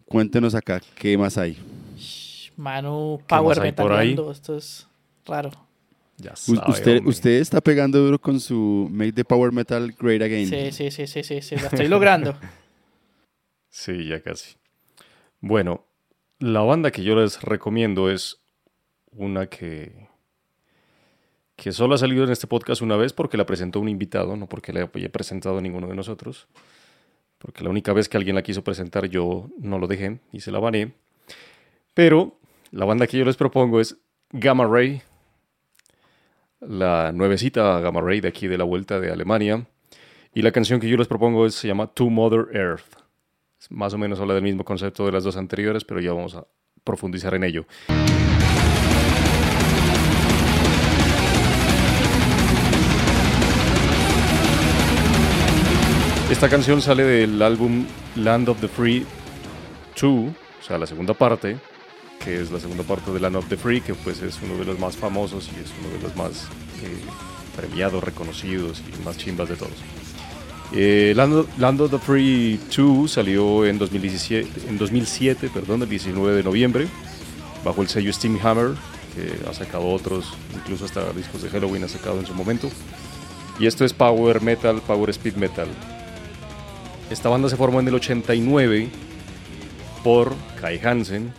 [0.07, 1.57] cuéntenos acá qué más hay.
[2.57, 3.61] Manu, ¿Qué más Power?
[3.61, 4.87] Metaleando, esto es
[5.25, 5.51] raro.
[6.17, 10.49] Ya sabe, usted, usted está pegando duro con su Make the Power Metal Great Again.
[10.49, 12.37] Sí, sí, sí, sí, sí, sí, la estoy logrando.
[13.71, 14.57] Sí, ya casi.
[15.41, 15.87] Bueno,
[16.41, 18.41] la banda que yo les recomiendo es
[19.13, 20.08] una que,
[21.59, 24.49] que solo ha salido en este podcast una vez porque la presentó un invitado, no
[24.49, 26.47] porque la haya presentado ninguno de nosotros.
[27.39, 30.53] Porque la única vez que alguien la quiso presentar yo no lo dejé y se
[30.53, 30.93] la baneé.
[31.95, 32.39] Pero
[32.71, 33.97] la banda que yo les propongo es
[34.31, 35.03] Gamma Ray,
[36.61, 39.67] la nuevecita Gamma Ray de aquí de la vuelta de Alemania.
[40.35, 42.95] Y la canción que yo les propongo es- se llama To Mother Earth.
[43.71, 46.47] Más o menos habla del mismo concepto de las dos anteriores, pero ya vamos a
[46.85, 47.67] profundizar en ello.
[56.31, 59.07] Esta canción sale del álbum Land of the Free
[59.99, 61.57] 2, o sea, la segunda parte,
[62.23, 64.67] que es la segunda parte de Land of the Free, que pues es uno de
[64.67, 66.45] los más famosos y es uno de los más
[66.83, 67.01] eh,
[67.57, 69.73] premiados, reconocidos y más chimbas de todos.
[70.75, 76.43] Eh, Land, of, the Free 2 salió en 2017, en 2007, perdón, el 19 de
[76.43, 76.89] noviembre,
[77.65, 78.75] bajo el sello Steamhammer,
[79.15, 82.69] que ha sacado otros, incluso hasta discos de Halloween ha sacado en su momento.
[83.59, 85.69] Y esto es Power Metal, Power Speed Metal.
[87.11, 88.89] Esta banda se formó en el 89
[90.05, 91.33] por Kai Hansen,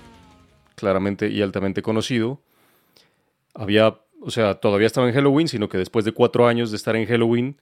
[0.73, 2.41] claramente y altamente conocido.
[3.53, 6.95] Había, o sea, todavía estaba en Halloween, sino que después de cuatro años de estar
[6.95, 7.57] en Halloween,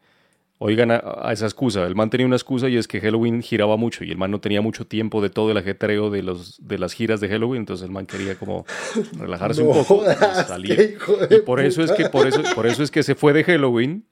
[0.57, 1.85] oigan a, a esa excusa.
[1.85, 4.39] El man tenía una excusa y es que Halloween giraba mucho y el man no
[4.39, 7.85] tenía mucho tiempo de todo el ajetreo de, los, de las giras de Halloween, entonces
[7.85, 8.65] el man quería como
[9.19, 10.97] relajarse No un poco, y jodas, salir.
[11.29, 14.05] Y por eso es que por eso, por eso es que se fue de Halloween.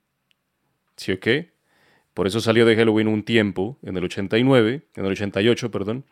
[0.97, 1.54] ¿Sí o qué?
[2.15, 6.05] Por eso salió de Halloween un tiempo, en el 89, en el 88, perdón.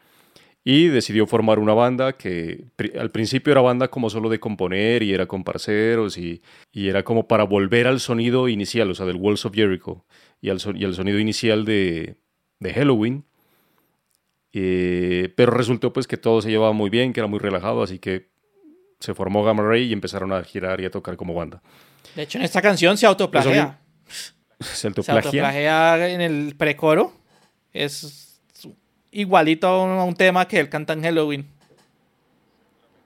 [0.65, 5.01] Y decidió formar una banda que pri- al principio era banda como solo de componer
[5.03, 6.41] y era con parceros y,
[6.71, 10.05] y era como para volver al sonido inicial, o sea, del Walls of Jericho
[10.39, 12.15] y al, son- y al sonido inicial de,
[12.59, 13.25] de Halloween.
[14.53, 17.97] Eh, pero resultó pues que todo se llevaba muy bien, que era muy relajado, así
[17.99, 18.29] que
[18.99, 21.61] se formó Gamma Ray y empezaron a girar y a tocar como banda.
[22.15, 23.79] De hecho, en esta canción se autoplagia.
[24.59, 25.19] Se Se autoplagia.
[25.19, 27.13] autoplagia en el precoro.
[27.73, 28.39] Es
[29.11, 31.45] igualito a un, a un tema que él canta en Halloween.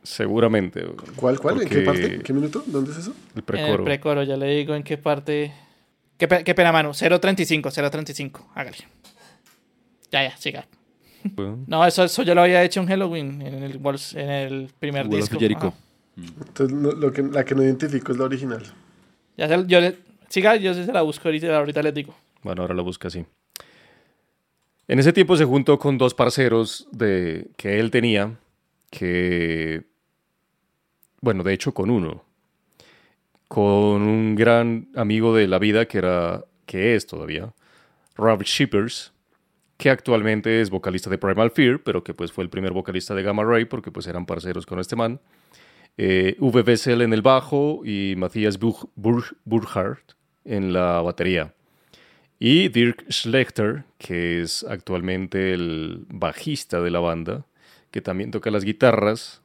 [0.04, 0.86] Seguramente.
[1.16, 1.62] ¿Cuál, cuál?
[1.62, 2.16] ¿En qué parte?
[2.16, 2.64] ¿En qué minuto?
[2.66, 3.14] ¿Dónde es eso?
[3.34, 3.74] El En precoro.
[3.80, 5.54] el precoro, ya le digo en qué parte.
[6.18, 6.92] Qué, pe- qué pena, mano.
[6.92, 8.40] 0.35, 0.35.
[8.56, 8.78] Hágale.
[10.12, 10.66] Ya, ya, siga.
[11.36, 13.82] Bueno, No, eso, eso yo lo había hecho en Halloween, en el,
[14.16, 15.38] en el primer disco.
[16.16, 18.64] Entonces, no- lo que, la que no identifico es la original.
[19.36, 19.98] Ya se- yo le,
[20.30, 22.14] siga, yo se la busco ahorita, ahorita les digo.
[22.44, 23.26] Bueno, ahora la busca así.
[24.88, 28.38] En ese tiempo se juntó con dos parceros de, que él tenía,
[28.90, 29.84] que,
[31.20, 32.24] bueno, de hecho con uno,
[33.48, 37.54] con un gran amigo de la vida que era, que es todavía,
[38.16, 39.14] Rob Shippers,
[39.78, 43.24] que actualmente es vocalista de Primal Fear, pero que pues fue el primer vocalista de
[43.24, 45.20] Gamma Ray porque pues eran parceros con este man.
[45.98, 50.14] Eh, Wessel en el bajo y Matthias Buch- Burg- Burkhardt
[50.48, 51.54] en la batería.
[52.40, 57.46] Y Dirk Schlechter, que es actualmente el bajista de la banda,
[57.92, 59.42] que también toca las guitarras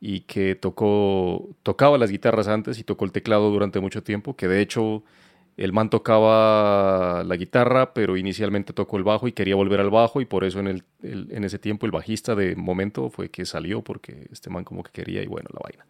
[0.00, 4.48] y que tocó, tocaba las guitarras antes y tocó el teclado durante mucho tiempo, que
[4.48, 5.02] de hecho
[5.56, 10.20] el man tocaba la guitarra, pero inicialmente tocó el bajo y quería volver al bajo
[10.20, 13.82] y por eso en, el, en ese tiempo el bajista de momento fue que salió
[13.82, 15.84] porque este man como que quería y bueno, la vaina.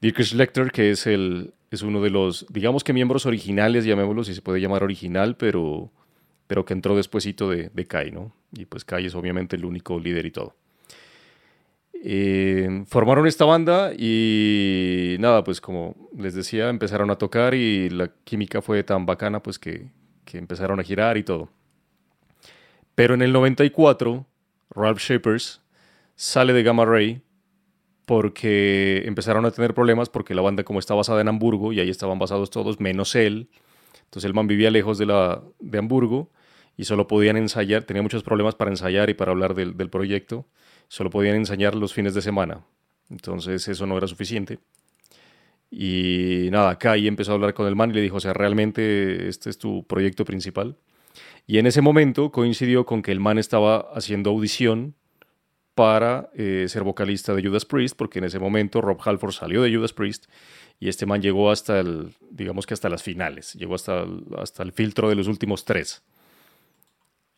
[0.00, 4.34] Dirk Schlechter, que es, el, es uno de los, digamos que miembros originales, llamémoslo, si
[4.34, 5.90] se puede llamar original, pero,
[6.46, 8.34] pero que entró despuesito de, de Kai, ¿no?
[8.52, 10.54] Y pues Kai es obviamente el único líder y todo.
[12.08, 18.12] Eh, formaron esta banda y nada, pues como les decía, empezaron a tocar y la
[18.24, 19.90] química fue tan bacana pues que,
[20.24, 21.48] que empezaron a girar y todo.
[22.94, 24.26] Pero en el 94,
[24.70, 25.62] Ralph Shapers
[26.14, 27.22] sale de Gamma Ray
[28.06, 31.90] porque empezaron a tener problemas porque la banda como está basada en Hamburgo y ahí
[31.90, 33.50] estaban basados todos menos él.
[34.04, 36.30] Entonces el man vivía lejos de, la, de Hamburgo
[36.76, 40.46] y solo podían ensayar, tenía muchos problemas para ensayar y para hablar del, del proyecto,
[40.88, 42.64] solo podían ensayar los fines de semana.
[43.10, 44.60] Entonces eso no era suficiente.
[45.68, 49.28] Y nada, Kai empezó a hablar con el man y le dijo, o sea, realmente
[49.28, 50.76] este es tu proyecto principal.
[51.44, 54.94] Y en ese momento coincidió con que el man estaba haciendo audición
[55.76, 59.76] para eh, ser vocalista de Judas Priest, porque en ese momento Rob Halford salió de
[59.76, 60.24] Judas Priest
[60.80, 61.84] y este man llegó hasta
[62.30, 66.02] digamos que hasta las finales, llegó hasta el, hasta el filtro de los últimos tres.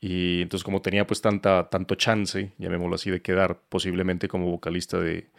[0.00, 5.00] Y entonces como tenía pues tanta, tanto chance, llamémoslo así, de quedar posiblemente como vocalista
[5.00, 5.30] de,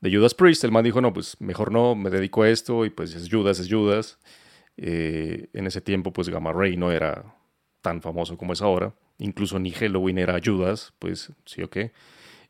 [0.00, 2.90] de Judas Priest, el man dijo, no, pues mejor no, me dedico a esto y
[2.90, 4.18] pues es Judas, es Judas.
[4.76, 7.36] Eh, en ese tiempo pues Gamma Ray no era
[7.82, 11.92] tan famoso como es ahora, incluso ni Halloween era Judas, pues sí o qué.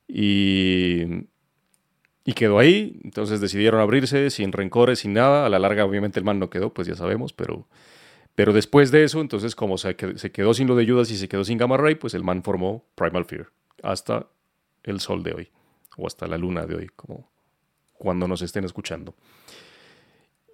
[0.09, 1.26] Y,
[2.24, 5.46] y quedó ahí, entonces decidieron abrirse sin rencores, sin nada.
[5.46, 7.68] A la larga, obviamente, el man no quedó, pues ya sabemos, pero,
[8.34, 11.16] pero después de eso, entonces, como se, qued- se quedó sin lo de Judas y
[11.16, 13.48] se quedó sin Gamma Ray, pues el man formó Primal Fear
[13.82, 14.26] hasta
[14.82, 15.48] el sol de hoy,
[15.96, 17.30] o hasta la luna de hoy, como
[17.94, 19.14] cuando nos estén escuchando.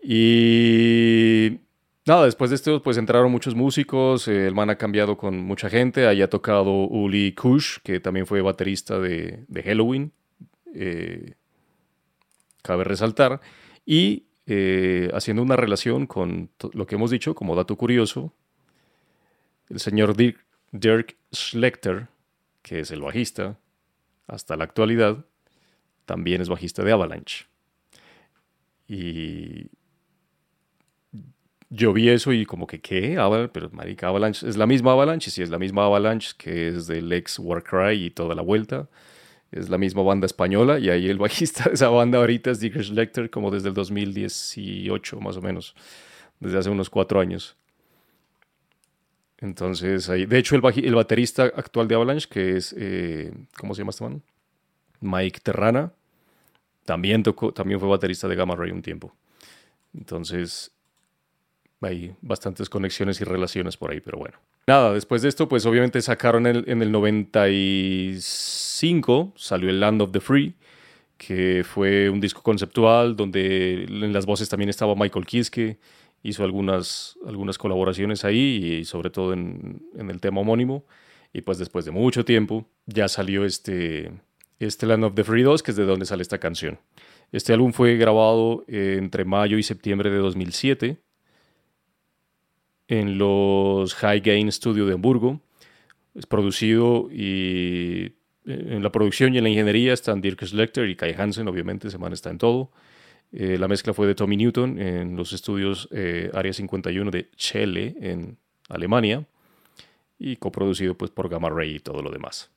[0.03, 1.61] Y
[2.07, 4.29] nada, después de esto, pues entraron muchos músicos.
[4.29, 6.07] eh, el man ha cambiado con mucha gente.
[6.07, 10.13] Ahí ha tocado Uli Kush, que también fue baterista de, de Halloween.
[10.75, 11.35] eh,
[12.63, 13.41] cabe resaltar.
[13.87, 18.33] Y eh, haciendo una relación con lo que hemos dicho, como dato curioso,
[19.69, 22.09] el señor Dirk, Dirk Schlechter,
[22.63, 23.59] que es el bajista
[24.27, 25.25] hasta la actualidad,
[26.07, 27.47] también es bajista de Avalanche.
[28.89, 29.69] Y
[31.71, 33.17] yo vi eso y como que, ¿qué?
[33.19, 36.87] Aval- pero marica, Avalanche es la misma Avalanche, sí, es la misma Avalanche que es
[36.87, 38.89] del ex Warcry y toda la vuelta.
[39.53, 42.81] Es la misma banda española y ahí el bajista de esa banda ahorita es Dick
[42.83, 45.75] Schlechter como desde el 2018 más o menos,
[46.41, 47.57] desde hace unos cuatro años.
[49.39, 53.81] Entonces, ahí, de hecho, el, el baterista actual de Avalanche, que es, eh, ¿cómo se
[53.83, 54.23] llama este man?
[55.01, 55.93] Mike Terrana,
[56.85, 59.15] también, tocó, también fue baterista de Gamma Ray un tiempo.
[59.95, 60.73] Entonces,
[61.85, 64.39] hay bastantes conexiones y relaciones por ahí, pero bueno.
[64.67, 70.13] Nada, después de esto, pues obviamente sacaron el, en el 95, salió el Land of
[70.13, 70.55] the Free,
[71.17, 75.79] que fue un disco conceptual donde en las voces también estaba Michael Kiske,
[76.23, 80.85] hizo algunas, algunas colaboraciones ahí y sobre todo en, el tema homónimo.
[81.33, 84.13] Y pues después de mucho tiempo ya salió este,
[84.59, 86.79] este Land of the Free 2, que es de donde sale esta canción.
[87.33, 90.99] Este álbum fue grabado entre mayo y septiembre de 2007
[92.89, 95.41] en los High Gain Studio de Hamburgo.
[96.15, 98.13] Es producido y eh,
[98.45, 101.99] en la producción y en la ingeniería están Dirk Schlechter y Kai Hansen, obviamente, ese
[101.99, 102.71] man está en todo.
[103.33, 107.97] Eh, la mezcla fue de Tommy Newton en los estudios eh, Área 51 de Chelle,
[108.01, 108.37] en
[108.69, 109.27] Alemania,
[110.19, 112.51] y coproducido pues, por Gamma Ray y todo lo demás.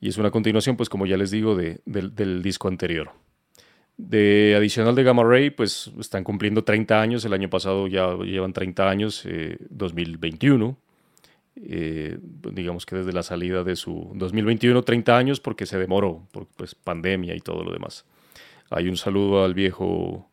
[0.00, 3.10] Y es una continuación, pues como ya les digo, de- del disco anterior.
[3.96, 7.24] De adicional de Gamma Ray, pues están cumpliendo 30 años.
[7.24, 10.76] El año pasado ya llevan 30 años, eh, 2021.
[11.56, 12.18] eh,
[12.52, 16.74] digamos que desde la salida de su 2021, 30 años, porque se demoró, por pues,
[16.74, 18.06] pandemia y todo lo demás.
[18.70, 20.26] Hay un saludo al viejo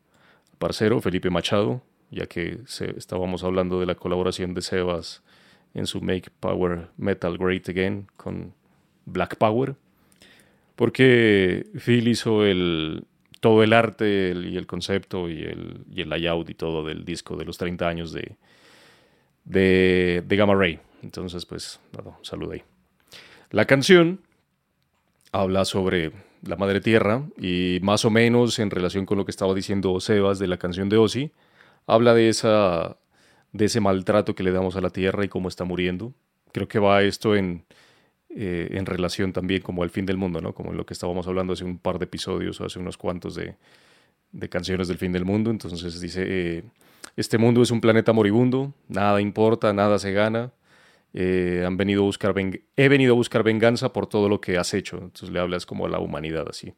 [0.59, 2.59] parcero, Felipe Machado, ya que
[2.95, 5.21] estábamos hablando de la colaboración de Sebas
[5.73, 8.53] en su Make Power Metal Great Again con
[9.05, 9.75] Black Power,
[10.75, 13.03] porque Phil hizo el,
[13.39, 17.35] todo el arte y el concepto y el, y el layout y todo del disco
[17.35, 18.35] de los 30 años de,
[19.45, 20.79] de, de Gamma Ray.
[21.01, 22.63] Entonces, pues, nada, saludo ahí.
[23.51, 24.21] La canción
[25.31, 26.11] habla sobre
[26.41, 30.39] la madre tierra y más o menos en relación con lo que estaba diciendo Sebas
[30.39, 31.31] de la canción de Ozzy,
[31.87, 32.97] habla de, esa,
[33.51, 36.13] de ese maltrato que le damos a la tierra y cómo está muriendo.
[36.51, 37.65] Creo que va esto en,
[38.31, 40.53] eh, en relación también como al fin del mundo, ¿no?
[40.53, 43.55] Como lo que estábamos hablando hace un par de episodios o hace unos cuantos de,
[44.49, 45.49] canciones del fin del mundo.
[45.49, 46.63] Entonces dice, eh,
[47.15, 50.51] este mundo es un planeta moribundo, nada importa, nada se gana,
[51.15, 52.35] eh, han venido a buscar
[52.75, 54.97] he venido a buscar venganza por todo lo que has hecho.
[54.97, 56.73] Entonces le hablas como a la humanidad así.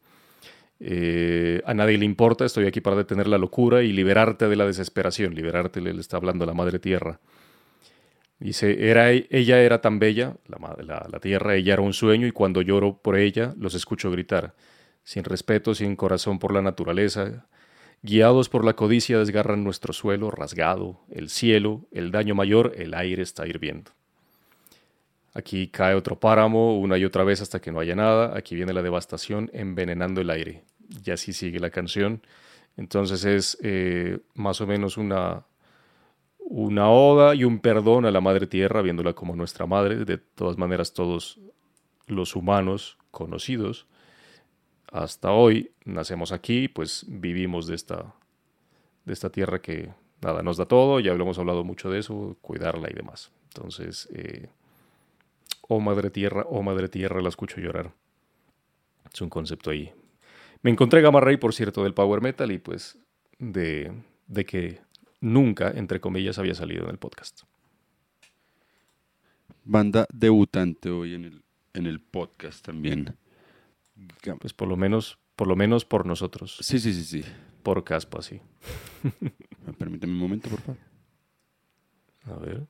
[1.66, 5.36] A nadie le importa, estoy aquí para detener la locura y liberarte de la desesperación.
[5.36, 7.20] Liberarte, le, está hablando a la madre tierra.
[8.42, 12.64] Dice, era, ella era tan bella, la, la tierra, ella era un sueño y cuando
[12.64, 14.56] lloro por ella los escucho gritar,
[15.04, 17.46] sin respeto, sin corazón por la naturaleza,
[18.02, 23.22] guiados por la codicia desgarran nuestro suelo rasgado, el cielo, el daño mayor, el aire
[23.22, 23.92] está hirviendo.
[25.36, 28.36] Aquí cae otro páramo una y otra vez hasta que no haya nada.
[28.36, 30.64] Aquí viene la devastación envenenando el aire.
[31.06, 32.22] Y así sigue la canción.
[32.76, 35.46] Entonces es eh, más o menos una,
[36.54, 40.04] una oda y un perdón a la Madre Tierra, viéndola como nuestra madre.
[40.04, 41.40] De todas maneras, todos
[42.08, 43.88] los humanos conocidos
[44.92, 48.14] hasta hoy nacemos aquí, pues vivimos de esta,
[49.06, 51.00] de esta tierra que nada nos da todo.
[51.00, 53.32] Ya hemos hablado mucho de eso, cuidarla y demás.
[53.54, 54.50] Entonces, eh,
[55.70, 57.94] oh madre tierra, oh madre tierra, la escucho llorar.
[59.12, 59.94] Es un concepto ahí.
[60.62, 63.00] Me encontré Gamma Ray, por cierto, del Power Metal y pues
[63.40, 63.94] de,
[64.28, 64.82] de que
[65.22, 67.44] nunca, entre comillas, había salido en el podcast.
[69.64, 71.44] Banda debutante hoy en el,
[71.74, 73.16] en el podcast también.
[74.40, 76.58] Pues por lo menos, por lo menos por nosotros.
[76.60, 77.24] Sí, sí, sí, sí.
[77.64, 78.42] Por Caspa, sí.
[79.78, 80.82] Permíteme un momento, por favor.
[82.24, 82.68] A ver.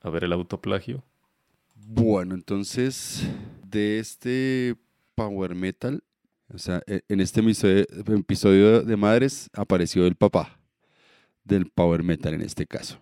[0.00, 1.04] A ver el autoplagio.
[1.74, 3.28] Bueno, entonces,
[3.64, 4.74] de este
[5.14, 6.02] Power Metal,
[6.52, 10.58] o sea, e, en este episodio de Madres apareció el papá
[11.46, 12.98] del Power Metal en este caso.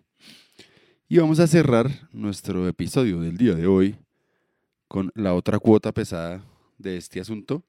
[1.09, 3.97] Y vamos a cerrar nuestro episodio del día de hoy
[4.89, 6.45] con la otra cuota pesada
[6.79, 7.63] de este asunto.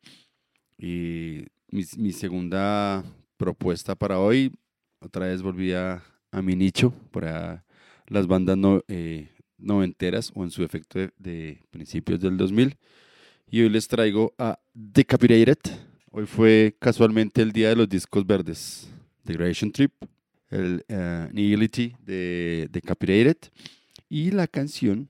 [0.77, 3.03] Y mi, segunda
[3.37, 4.51] propuesta para hoy,
[4.99, 6.03] otra vez volví a,
[6.43, 7.65] mi nicho, para
[8.07, 12.77] las bandas no, eh, noventeras o en su efecto de, principios del 2000.
[13.49, 15.59] Y hoy les traigo a Decapitated.
[16.11, 18.89] Hoy fue casualmente el día de los discos verdes.
[19.25, 19.35] The
[19.71, 19.91] Trip,
[20.55, 23.37] el uh, de Decapitated
[24.09, 25.09] y la canción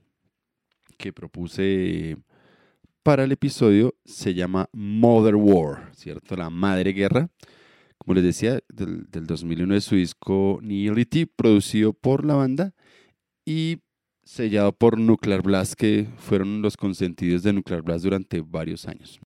[0.98, 2.16] que propuse
[3.02, 6.36] para el episodio se llama Mother War, ¿cierto?
[6.36, 7.28] La Madre Guerra.
[7.98, 12.74] Como les decía, del, del 2001 de su disco Nihility, producido por la banda
[13.44, 13.78] y
[14.24, 19.20] sellado por Nuclear Blast, que fueron los consentidos de Nuclear Blast durante varios años.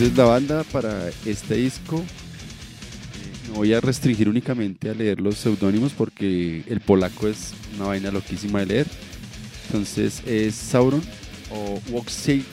[0.00, 5.34] Entonces la banda para este disco eh, me voy a restringir únicamente a leer los
[5.34, 8.86] seudónimos porque el polaco es una vaina loquísima de leer.
[9.66, 11.02] Entonces es Sauron
[11.50, 12.46] o Woxey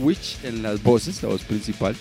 [0.00, 1.94] Witch en las voces, la voz principal.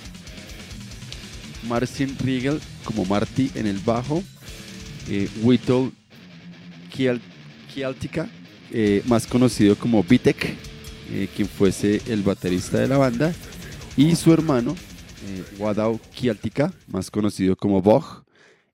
[1.70, 4.24] Marcin Riegel como Marty en el bajo,
[5.08, 5.92] eh, Whittle
[6.92, 8.28] Kialtica,
[8.72, 10.56] eh, más conocido como Vitek,
[11.12, 13.32] eh, quien fuese el baterista de la banda,
[13.98, 14.76] y su hermano,
[15.26, 18.26] eh, Wadau Kialtica, más conocido como Bog,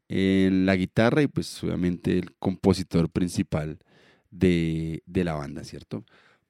[0.10, 3.80] en la guitarra y pues obviamente el compositor principal
[4.32, 6.06] de, de la banda, ¿cierto?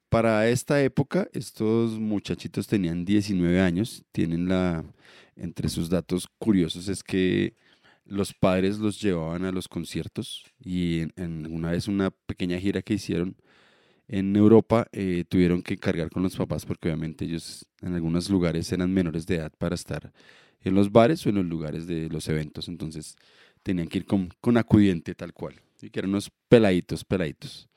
[0.08, 4.84] Para esta época, estos muchachitos tenían 19 años, tienen la,
[5.36, 7.54] entre sus datos curiosos es que
[8.04, 12.94] los padres los llevaban a los conciertos y en, una vez una pequeña gira que
[12.94, 13.36] hicieron
[14.08, 18.72] en Europa eh, tuvieron que cargar con los papás porque obviamente ellos en algunos lugares
[18.72, 20.12] eran menores de edad para estar
[20.62, 23.16] en los bares o en los lugares de los eventos, entonces
[23.62, 27.68] tenían que ir con, con acudiente tal cual, y que eran unos peladitos, peladitos.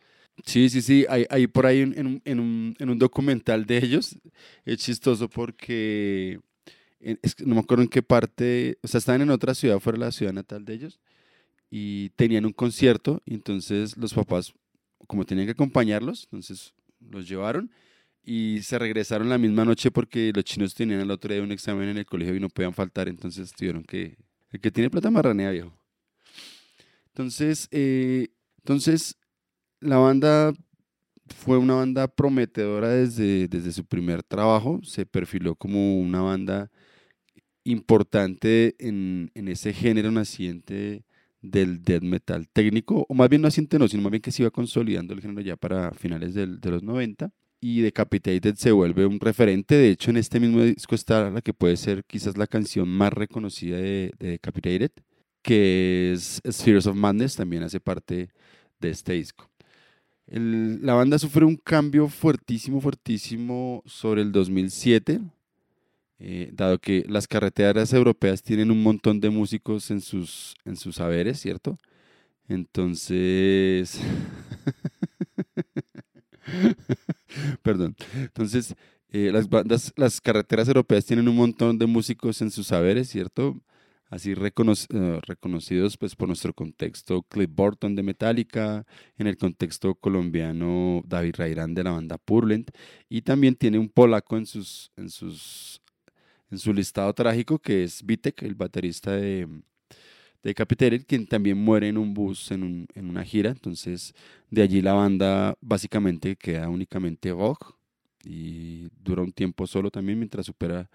[0.45, 4.17] Sí, sí, sí, hay, hay por ahí en, en, un, en un documental de ellos,
[4.65, 6.39] es chistoso porque
[6.99, 9.99] en- es no me acuerdo en qué parte, o sea, estaban en otra ciudad fuera
[9.99, 10.99] de la ciudad natal de ellos
[11.69, 14.53] y tenían un concierto y entonces los papás,
[15.07, 17.71] como tenían que acompañarlos, entonces los llevaron
[18.23, 21.89] y se regresaron la misma noche porque los chinos tenían el otro día un examen
[21.89, 24.17] en el colegio y no podían faltar, entonces tuvieron que...
[24.51, 25.73] El que tiene plata marranea, viejo.
[27.07, 29.17] Entonces, eh, entonces
[29.79, 30.53] la banda
[31.27, 36.69] fue una banda prometedora desde, desde su primer trabajo, se perfiló como una banda
[37.63, 41.05] importante en, en ese género naciente
[41.41, 44.43] del death metal técnico, o más bien no naciente no, sino más bien que se
[44.43, 49.05] iba consolidando el género ya para finales del- de los 90 y Decapitated se vuelve
[49.05, 52.47] un referente, de hecho en este mismo disco está la que puede ser quizás la
[52.47, 54.91] canción más reconocida de, de Decapitated,
[55.43, 58.29] que es Spheres of Madness, también hace parte
[58.79, 59.49] de este disco.
[60.27, 65.19] La banda sufre un cambio fuertísimo, fuertísimo sobre el 2007,
[66.23, 70.97] eh, dado que las carreteras europeas tienen un montón de músicos en sus, en sus
[70.97, 71.79] saberes, ¿cierto?
[72.47, 73.99] Entonces,
[77.63, 78.75] perdón, entonces
[79.09, 83.59] eh, las bandas, las carreteras europeas tienen un montón de músicos en sus saberes, ¿cierto?
[84.11, 88.85] Así eh, reconocidos pues por nuestro contexto, Cliff Burton de Metallica,
[89.17, 92.69] en el contexto colombiano David Rairán de la banda Purlent,
[93.09, 95.80] y también tiene un polaco en sus, en sus
[96.51, 99.47] en su listado trágico, que es Vitek, el baterista de,
[100.43, 103.51] de Capitated, quien también muere en un bus en, un- en una gira.
[103.51, 104.13] Entonces,
[104.49, 107.75] de allí la banda básicamente queda únicamente rock
[108.23, 110.89] y dura un tiempo solo también mientras supera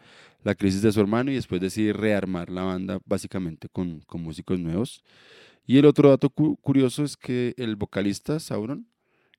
[0.44, 4.58] la crisis de su hermano y después decide rearmar la banda básicamente con, con músicos
[4.60, 5.02] nuevos.
[5.66, 8.86] Y el otro dato cu- curioso es que el vocalista, Sauron,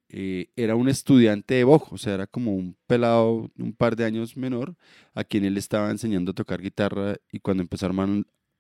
[0.10, 4.06] eh, era un estudiante de Boj, o sea, era como un pelado un par de
[4.06, 4.76] años menor
[5.14, 7.90] a quien él estaba enseñando a tocar guitarra y cuando empezó a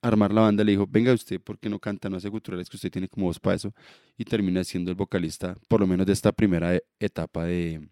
[0.02, 2.10] armar, la banda le dijo, venga usted, ¿por qué no canta?
[2.10, 3.74] No hace guturales que usted tiene como voz para eso
[4.18, 7.88] y termina siendo el vocalista, por lo menos de esta primera e- etapa de,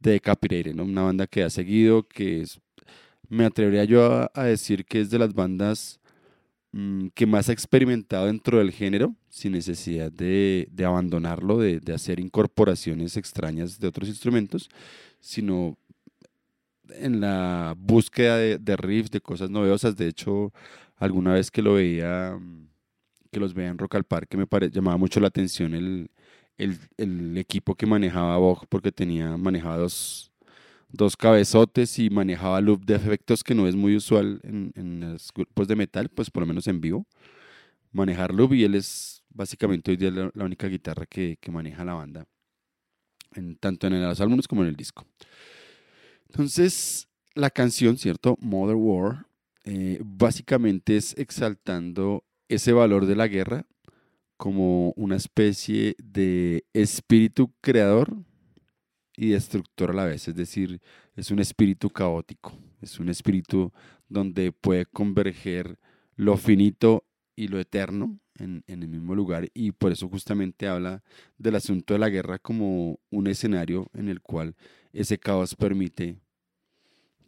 [0.00, 0.84] de ¿no?
[0.84, 2.60] Una banda que ha seguido, que es,
[3.28, 6.00] me atrevería yo a, decir que es de las bandas
[7.14, 13.78] que más ha experimentado dentro del género, sin necesidad de, abandonarlo, de, hacer incorporaciones extrañas
[13.78, 14.68] de otros instrumentos,
[15.20, 15.78] sino
[16.90, 19.96] en la búsqueda de, de riffs, de cosas novedosas.
[19.96, 20.52] De hecho,
[20.96, 22.68] alguna vez que lo veía, mm,
[23.30, 26.10] que los veía en Rock al Parque, me pare- llamaba mucho la atención el,
[27.38, 30.32] equipo que manejaba Vogue, porque tenía, manejaba dos,
[30.96, 35.32] dos cabezotes y manejaba loop de efectos que no es muy usual en, en los
[35.32, 37.06] grupos de metal, pues por lo menos en vivo.
[37.92, 41.94] Manejar loop y él es básicamente hoy día la, única guitarra que, que maneja la
[41.94, 42.26] banda,
[43.60, 45.06] tanto en los álbumes como en el disco.
[46.28, 48.36] Entonces, la canción, ¿cierto?
[48.40, 49.26] Mother War,
[49.64, 53.66] eh, básicamente es exaltando ese valor de la guerra
[54.36, 58.16] como una especie de espíritu creador
[59.16, 60.80] y destructor a la vez, es decir,
[61.14, 63.72] es un espíritu caótico, es un espíritu
[64.08, 65.78] donde puede converger
[66.16, 71.02] lo finito y lo eterno en, en el mismo lugar y por eso justamente habla
[71.38, 74.54] del asunto de la guerra como un escenario en el cual
[74.92, 76.18] ese caos permite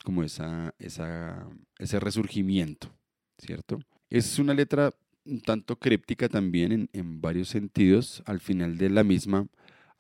[0.04, 1.46] como esa, esa,
[1.78, 2.88] ese resurgimiento,
[3.38, 3.78] ¿cierto?
[4.08, 4.94] Es una letra
[5.26, 8.22] un tanto críptica también en, en varios sentidos.
[8.24, 9.48] Al final de la misma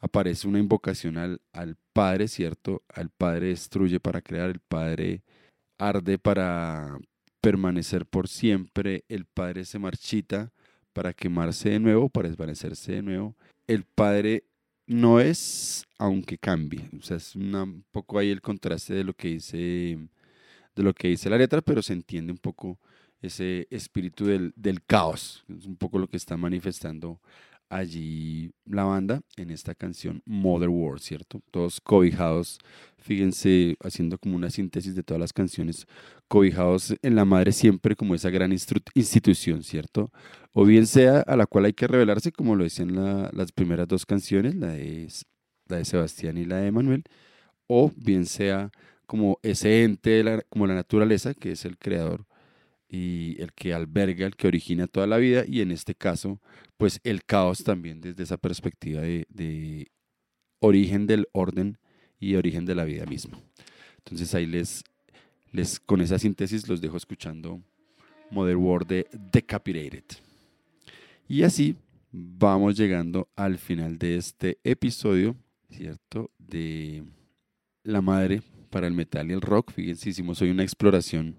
[0.00, 2.82] aparece una invocación al, al Padre, ¿cierto?
[2.88, 5.22] Al Padre destruye para crear, el Padre
[5.78, 6.98] arde para
[7.40, 10.52] permanecer por siempre, el Padre se marchita
[10.92, 13.36] para quemarse de nuevo, para desvanecerse de nuevo.
[13.66, 14.44] El Padre
[14.86, 16.88] no es, aunque cambie.
[16.98, 19.56] O sea, es una- un poco ahí el contraste de lo que dice,
[20.76, 22.78] de lo que dice la letra, pero se entiende un poco
[23.20, 25.44] ese espíritu del, del caos.
[25.48, 27.20] Es un poco lo que está manifestando
[27.70, 31.42] allí la banda en esta canción Mother War, ¿cierto?
[31.50, 32.58] Todos cobijados,
[32.98, 35.86] fíjense, haciendo como una síntesis de todas las canciones,
[36.28, 40.10] cobijados en la madre siempre como esa gran institución, ¿cierto?
[40.52, 43.86] O bien sea a la cual hay que revelarse, como lo decían la- las primeras
[43.88, 45.08] dos canciones, la de,
[45.66, 47.04] la de Sebastián y la de Manuel,
[47.66, 48.70] o bien sea
[49.06, 52.26] como ese ente, como la naturaleza, que es el creador
[52.88, 56.40] y el que alberga, el que origina toda la vida, y en este caso,
[56.76, 59.88] pues el caos también desde esa perspectiva de,
[60.60, 61.78] origen del orden
[62.18, 63.38] y origen de la vida misma.
[63.98, 64.82] Entonces ahí les,
[65.52, 67.62] les, con esa síntesis los dejo escuchando
[68.30, 70.04] Mother War de Decapitated.
[71.28, 71.76] Y así
[72.10, 75.36] vamos llegando al final de este episodio,
[75.70, 76.30] ¿cierto?
[76.38, 77.04] De
[77.84, 79.72] la madre para el metal y el rock.
[79.72, 81.36] Fíjense, hicimos hoy una exploración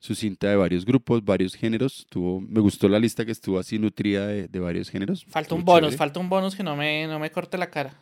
[0.00, 2.06] su cinta de varios grupos, varios géneros.
[2.08, 5.24] Tuvo, me gustó la lista que estuvo así nutrida de, de varios géneros.
[5.28, 5.96] Falta un bonus, chévere.
[5.98, 7.94] falta un bonus que no me, no me corte la cara.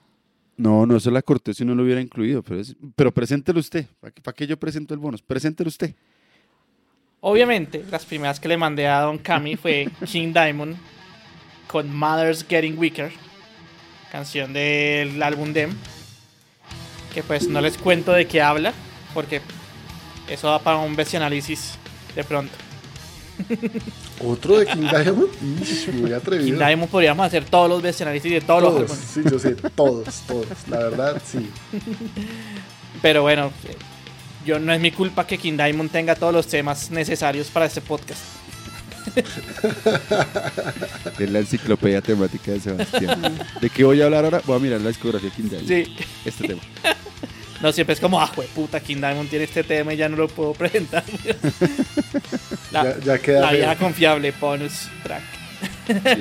[0.58, 3.86] No, no se la corté si no lo hubiera incluido, pero, es- pero preséntelo usted.
[4.00, 5.22] ¿Para qué, para qué yo presento el bonus?
[5.22, 5.94] Preséntelo usted.
[7.20, 10.76] Obviamente, las primeras que le mandé a Don Cami fue King Diamond
[11.66, 13.10] con Mother's Getting Weaker,
[14.12, 15.70] canción del álbum Dem,
[17.12, 18.72] que pues no les cuento de qué habla,
[19.12, 19.40] porque
[20.28, 21.78] eso da para un análisis
[22.16, 22.52] de pronto.
[24.24, 25.28] ¿Otro de King Diamond?
[25.62, 26.58] Ish, muy King atrevido.
[26.58, 28.98] Diamond podríamos hacer todos los análisis de todos los álbumes.
[28.98, 30.46] sí, yo sé, todos, todos.
[30.68, 31.50] La verdad, sí.
[33.02, 33.52] Pero bueno,
[34.46, 37.80] yo no es mi culpa que King Diamond tenga todos los temas necesarios para este
[37.82, 38.22] podcast.
[41.18, 43.38] Es la enciclopedia temática de Sebastián.
[43.60, 44.42] ¿De qué voy a hablar ahora?
[44.44, 45.68] Voy a mirar la discografía de King Diamond.
[45.68, 45.96] Sí.
[46.24, 46.60] Este tema.
[47.62, 50.16] No, siempre es como, ah, jue puta, King Diamond tiene este tema y ya no
[50.16, 51.04] lo puedo presentar.
[52.72, 55.22] la, Ya, ya queda la vieja confiable, bonus track.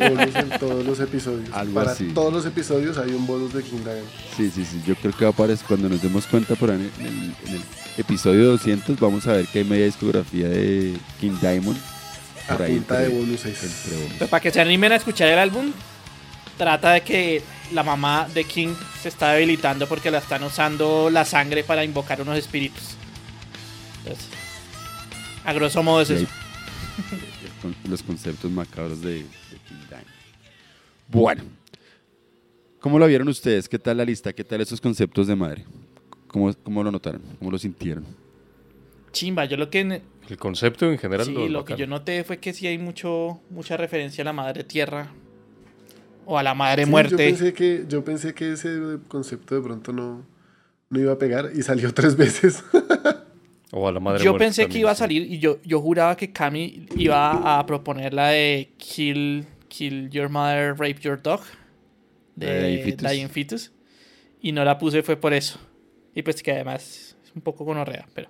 [0.09, 1.49] bonus en todos los episodios.
[1.53, 2.05] Algo Para así.
[2.13, 4.07] todos los episodios hay un bonus de King Diamond.
[4.37, 4.81] Sí, sí, sí.
[4.85, 7.13] Yo creo que va a aparecer cuando nos demos cuenta por ahí en el,
[7.49, 7.61] en el
[7.97, 8.99] episodio 200.
[8.99, 11.77] Vamos a ver que hay media discografía de King Diamond.
[12.47, 14.13] A Por ahí punta de entre- entre bonus.
[14.19, 15.71] Pues para que se animen a escuchar el álbum,
[16.57, 17.41] trata de que
[17.73, 22.21] la mamá de King se está debilitando porque la están usando la sangre para invocar
[22.21, 22.95] unos espíritus.
[23.99, 24.27] Entonces,
[25.43, 26.27] a grosso modo es eso.
[27.89, 30.07] los conceptos macabros de, de King Diamond.
[31.07, 31.43] Bueno,
[32.79, 33.67] ¿cómo lo vieron ustedes?
[33.67, 34.33] ¿Qué tal la lista?
[34.33, 35.65] ¿Qué tal esos conceptos de madre?
[36.27, 37.21] ¿Cómo, cómo lo notaron?
[37.39, 38.05] ¿Cómo lo sintieron?
[39.11, 41.25] Chimba, yo lo que El concepto en general.
[41.25, 44.33] Sí, es lo que yo noté fue que sí hay mucho, mucha referencia a la
[44.33, 45.09] madre tierra
[46.25, 47.15] o a la madre Sí, Yo muerte.
[47.17, 50.25] pensé, que, yo pensé que ese concepto de pronto no,
[50.89, 52.63] no iba a pegar y salió tres veces.
[53.71, 56.15] O a la madre Yo muerte pensé que iba a salir y yo, yo juraba
[56.15, 61.41] que Cami iba a proponer la de Kill, kill Your Mother, Rape Your Dog
[62.35, 63.11] de Dying Fetus.
[63.11, 63.71] Dying Fetus.
[64.41, 65.59] Y no la puse fue por eso.
[66.13, 68.29] Y pues que además es un poco gonorrea, pero...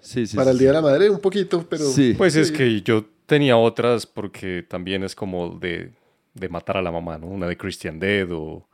[0.00, 0.36] Sí, sí.
[0.36, 1.84] Para sí, el Día de la Madre, un poquito, pero.
[1.84, 2.14] Sí.
[2.16, 5.92] Pues es que yo tenía otras porque también es como de,
[6.34, 7.28] de matar a la mamá, ¿no?
[7.28, 8.68] Una de Christian Dead o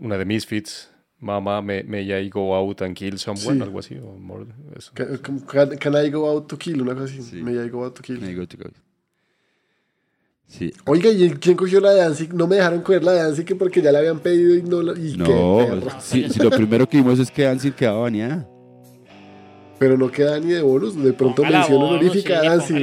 [0.00, 0.90] una de Misfits.
[1.20, 3.62] Mama, may, may I go out and kill someone, Sí.
[3.62, 3.96] algo así.
[3.96, 4.44] O more,
[4.76, 4.92] eso.
[4.94, 6.82] Can, can- can I go out to kill?
[6.82, 7.22] Una cosa así.
[7.22, 7.36] Sí.
[7.42, 8.20] May I go out to kill.
[8.20, 8.64] May I go to go?
[10.46, 10.72] Sí.
[10.84, 12.34] Oiga, ¿y quién cogió la de Danzig?
[12.34, 14.82] No me dejaron coger la de Danzig que porque ya la habían pedido y no
[14.82, 14.92] la.
[14.98, 15.66] Y No,
[16.00, 18.46] si, si lo primero que vimos es que Danzig quedaba baneada.
[19.78, 20.94] Pero no queda ni de bonus.
[21.02, 22.76] De pronto mención bonus, honorífica sí, a Danzig.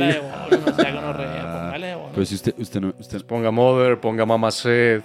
[2.13, 5.01] Pero si usted, usted no, usted, Ponga Mother, ponga Mama Said.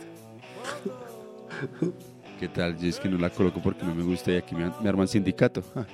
[2.41, 2.77] ¿qué tal?
[2.79, 5.09] Yo es que no la coloco porque no me gusta y aquí me, me arman
[5.09, 5.63] sindicato.
[5.75, 5.87] Ah,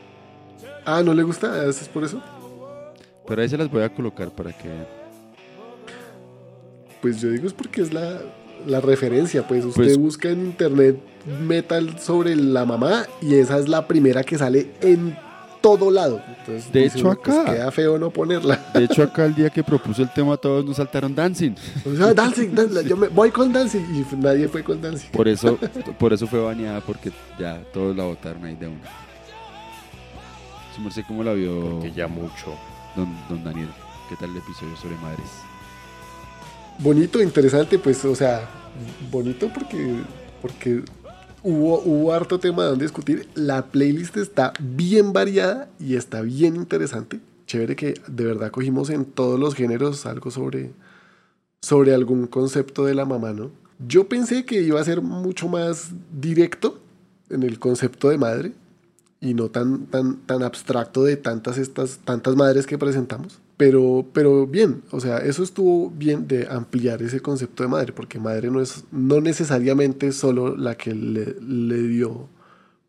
[0.84, 1.64] Ah, ¿no le gusta?
[1.66, 2.20] ¿Es por eso?
[3.26, 4.68] pero ahí se las voy a colocar para que...
[7.00, 8.20] Pues yo digo es porque es la,
[8.66, 9.46] la referencia.
[9.46, 10.96] Pues usted Pues- busca en internet
[11.40, 15.16] metal sobre la mamá y esa es la primera que sale en
[15.62, 16.20] todo lado.
[16.40, 17.52] Entonces, De hecho, uno, pues, acá.
[17.54, 18.60] queda feo no ponerla.
[18.74, 21.54] De hecho, acá el día que propuso el tema todos nos saltaron dancing.
[21.86, 25.10] O sea, Danzig, Danzig, yo me voy con Danzig y nadie fue con Danzig.
[25.12, 25.58] Por eso,
[25.98, 28.80] por eso fue baneada porque ya todos la votaron ahí de una.
[30.82, 32.54] Merced, ¿cómo la vio Que ya mucho.
[32.96, 33.68] don, don Daniel?
[34.08, 35.28] ¿Qué tal el episodio sobre madres?
[36.78, 38.48] Bonito, interesante, pues, o sea,
[39.10, 40.00] bonito porque,
[40.40, 40.82] porque
[41.42, 43.28] hubo, harto tema donde discutir.
[43.34, 47.20] La playlist está bien variada y está bien interesante.
[47.46, 50.72] Chévere que de verdad cogimos en todos los géneros algo sobre,
[51.60, 53.50] sobre algún concepto de la mamá, ¿no?
[53.86, 56.78] Yo pensé que iba a ser mucho más directo
[57.30, 58.52] en el concepto de madre
[59.20, 63.41] y no tan, tan, tan abstracto de tantas, estas, tantas madres que presentamos.
[63.64, 68.18] Pero, pero bien, o sea, eso estuvo bien de ampliar ese concepto de madre, porque
[68.18, 72.28] madre no es no necesariamente solo la que le, le dio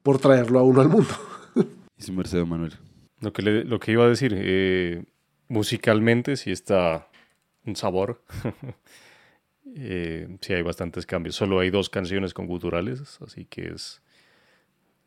[0.02, 1.14] por traerlo a uno al mundo.
[1.96, 2.74] Y su merced, don Manuel.
[3.22, 5.04] Lo que, le- lo que iba a decir, eh,
[5.48, 7.08] musicalmente sí está
[7.66, 8.24] un sabor.
[9.76, 11.36] Eh, sí hay bastantes cambios.
[11.36, 14.02] Solo hay dos canciones con guturales, así que es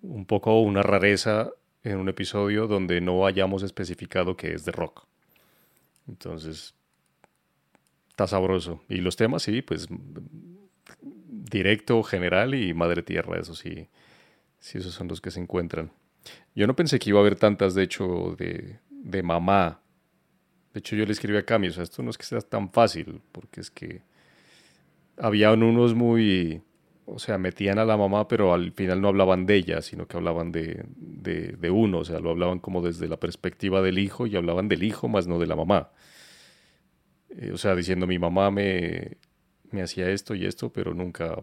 [0.02, 1.50] un poco una rareza
[1.84, 5.06] en un episodio donde no hayamos especificado que es de rock.
[6.08, 6.74] Entonces,
[8.10, 8.82] está sabroso.
[8.88, 9.88] Y los temas, sí, pues
[11.00, 13.88] directo, general y Madre Tierra, eso sí,
[14.58, 15.92] sí, esos son los que se encuentran.
[16.54, 19.80] Yo no pensé que iba a haber tantas, de hecho, de, de mamá.
[20.72, 22.70] De hecho, yo le escribí a Cami, o sea, esto no es que sea tan
[22.70, 24.02] fácil, porque es que
[25.18, 26.62] habían unos muy,
[27.06, 30.16] o sea, metían a la mamá, pero al final no hablaban de ella, sino que
[30.16, 34.36] hablaban de, de, uno, o sea, lo hablaban como desde la perspectiva del hijo y
[34.36, 35.90] hablaban del hijo más no de la mamá.
[37.30, 39.18] Eh, o sea, diciendo mi mamá me,
[39.70, 41.36] me hacía esto y esto, pero nunca...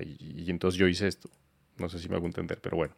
[0.00, 1.28] Y, y entonces yo hice esto.
[1.76, 2.94] No sé si me hago entender, pero bueno.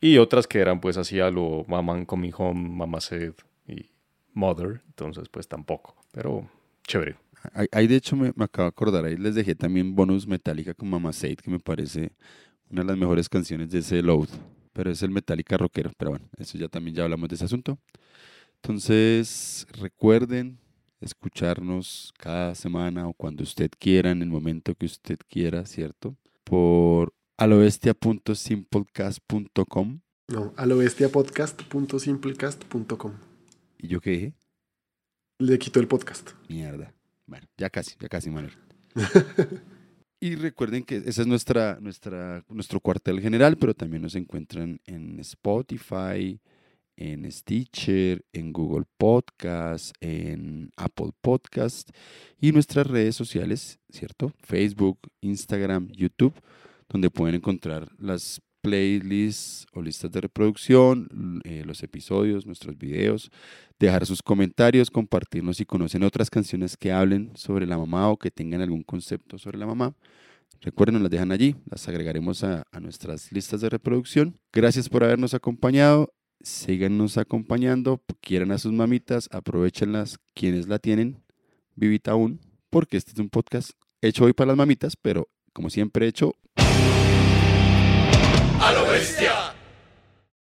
[0.00, 3.34] Y otras que eran pues así a lo Maman Coming Home, Mama Said
[3.68, 3.90] y
[4.34, 5.96] Mother, entonces pues tampoco.
[6.12, 6.48] Pero
[6.86, 7.16] chévere.
[7.72, 10.88] Ahí, de hecho me, me acabo de acordar, ahí les dejé también bonus Metallica con
[10.88, 12.12] Mama Said, que me parece
[12.70, 14.28] una de las mejores canciones de ese Load,
[14.72, 17.78] pero es el Metallica rockero, pero bueno, eso ya también ya hablamos de ese asunto.
[18.56, 20.58] Entonces, recuerden
[21.00, 26.16] escucharnos cada semana o cuando usted quiera, en el momento que usted quiera, ¿cierto?
[26.44, 30.00] Por alobestia.simplecast.com.
[30.28, 33.12] No, alobestiapodcast.simplecast.com.
[33.78, 34.34] ¿Y yo qué dije?
[35.38, 36.30] Le quito el podcast.
[36.48, 36.95] Mierda.
[37.26, 38.54] Bueno, ya casi, ya casi, Manuel.
[40.20, 45.18] y recuerden que ese es nuestra, nuestra, nuestro cuartel general, pero también nos encuentran en
[45.20, 46.40] Spotify,
[46.96, 51.90] en Stitcher, en Google Podcast, en Apple Podcast
[52.40, 54.32] y nuestras redes sociales, ¿cierto?
[54.40, 56.34] Facebook, Instagram, YouTube,
[56.88, 63.30] donde pueden encontrar las playlists o listas de reproducción, eh, los episodios, nuestros videos,
[63.78, 68.32] dejar sus comentarios, compartirnos si conocen otras canciones que hablen sobre la mamá o que
[68.32, 69.94] tengan algún concepto sobre la mamá.
[70.62, 74.36] Recuerden, las dejan allí, las agregaremos a, a nuestras listas de reproducción.
[74.52, 76.12] Gracias por habernos acompañado.
[76.40, 81.22] Síganos acompañando, quieran a sus mamitas, aprovechenlas quienes la tienen,
[81.76, 83.70] vivita aún, porque este es un podcast
[84.02, 86.34] hecho hoy para las mamitas, pero como siempre hecho
[88.66, 89.45] A lo bestia.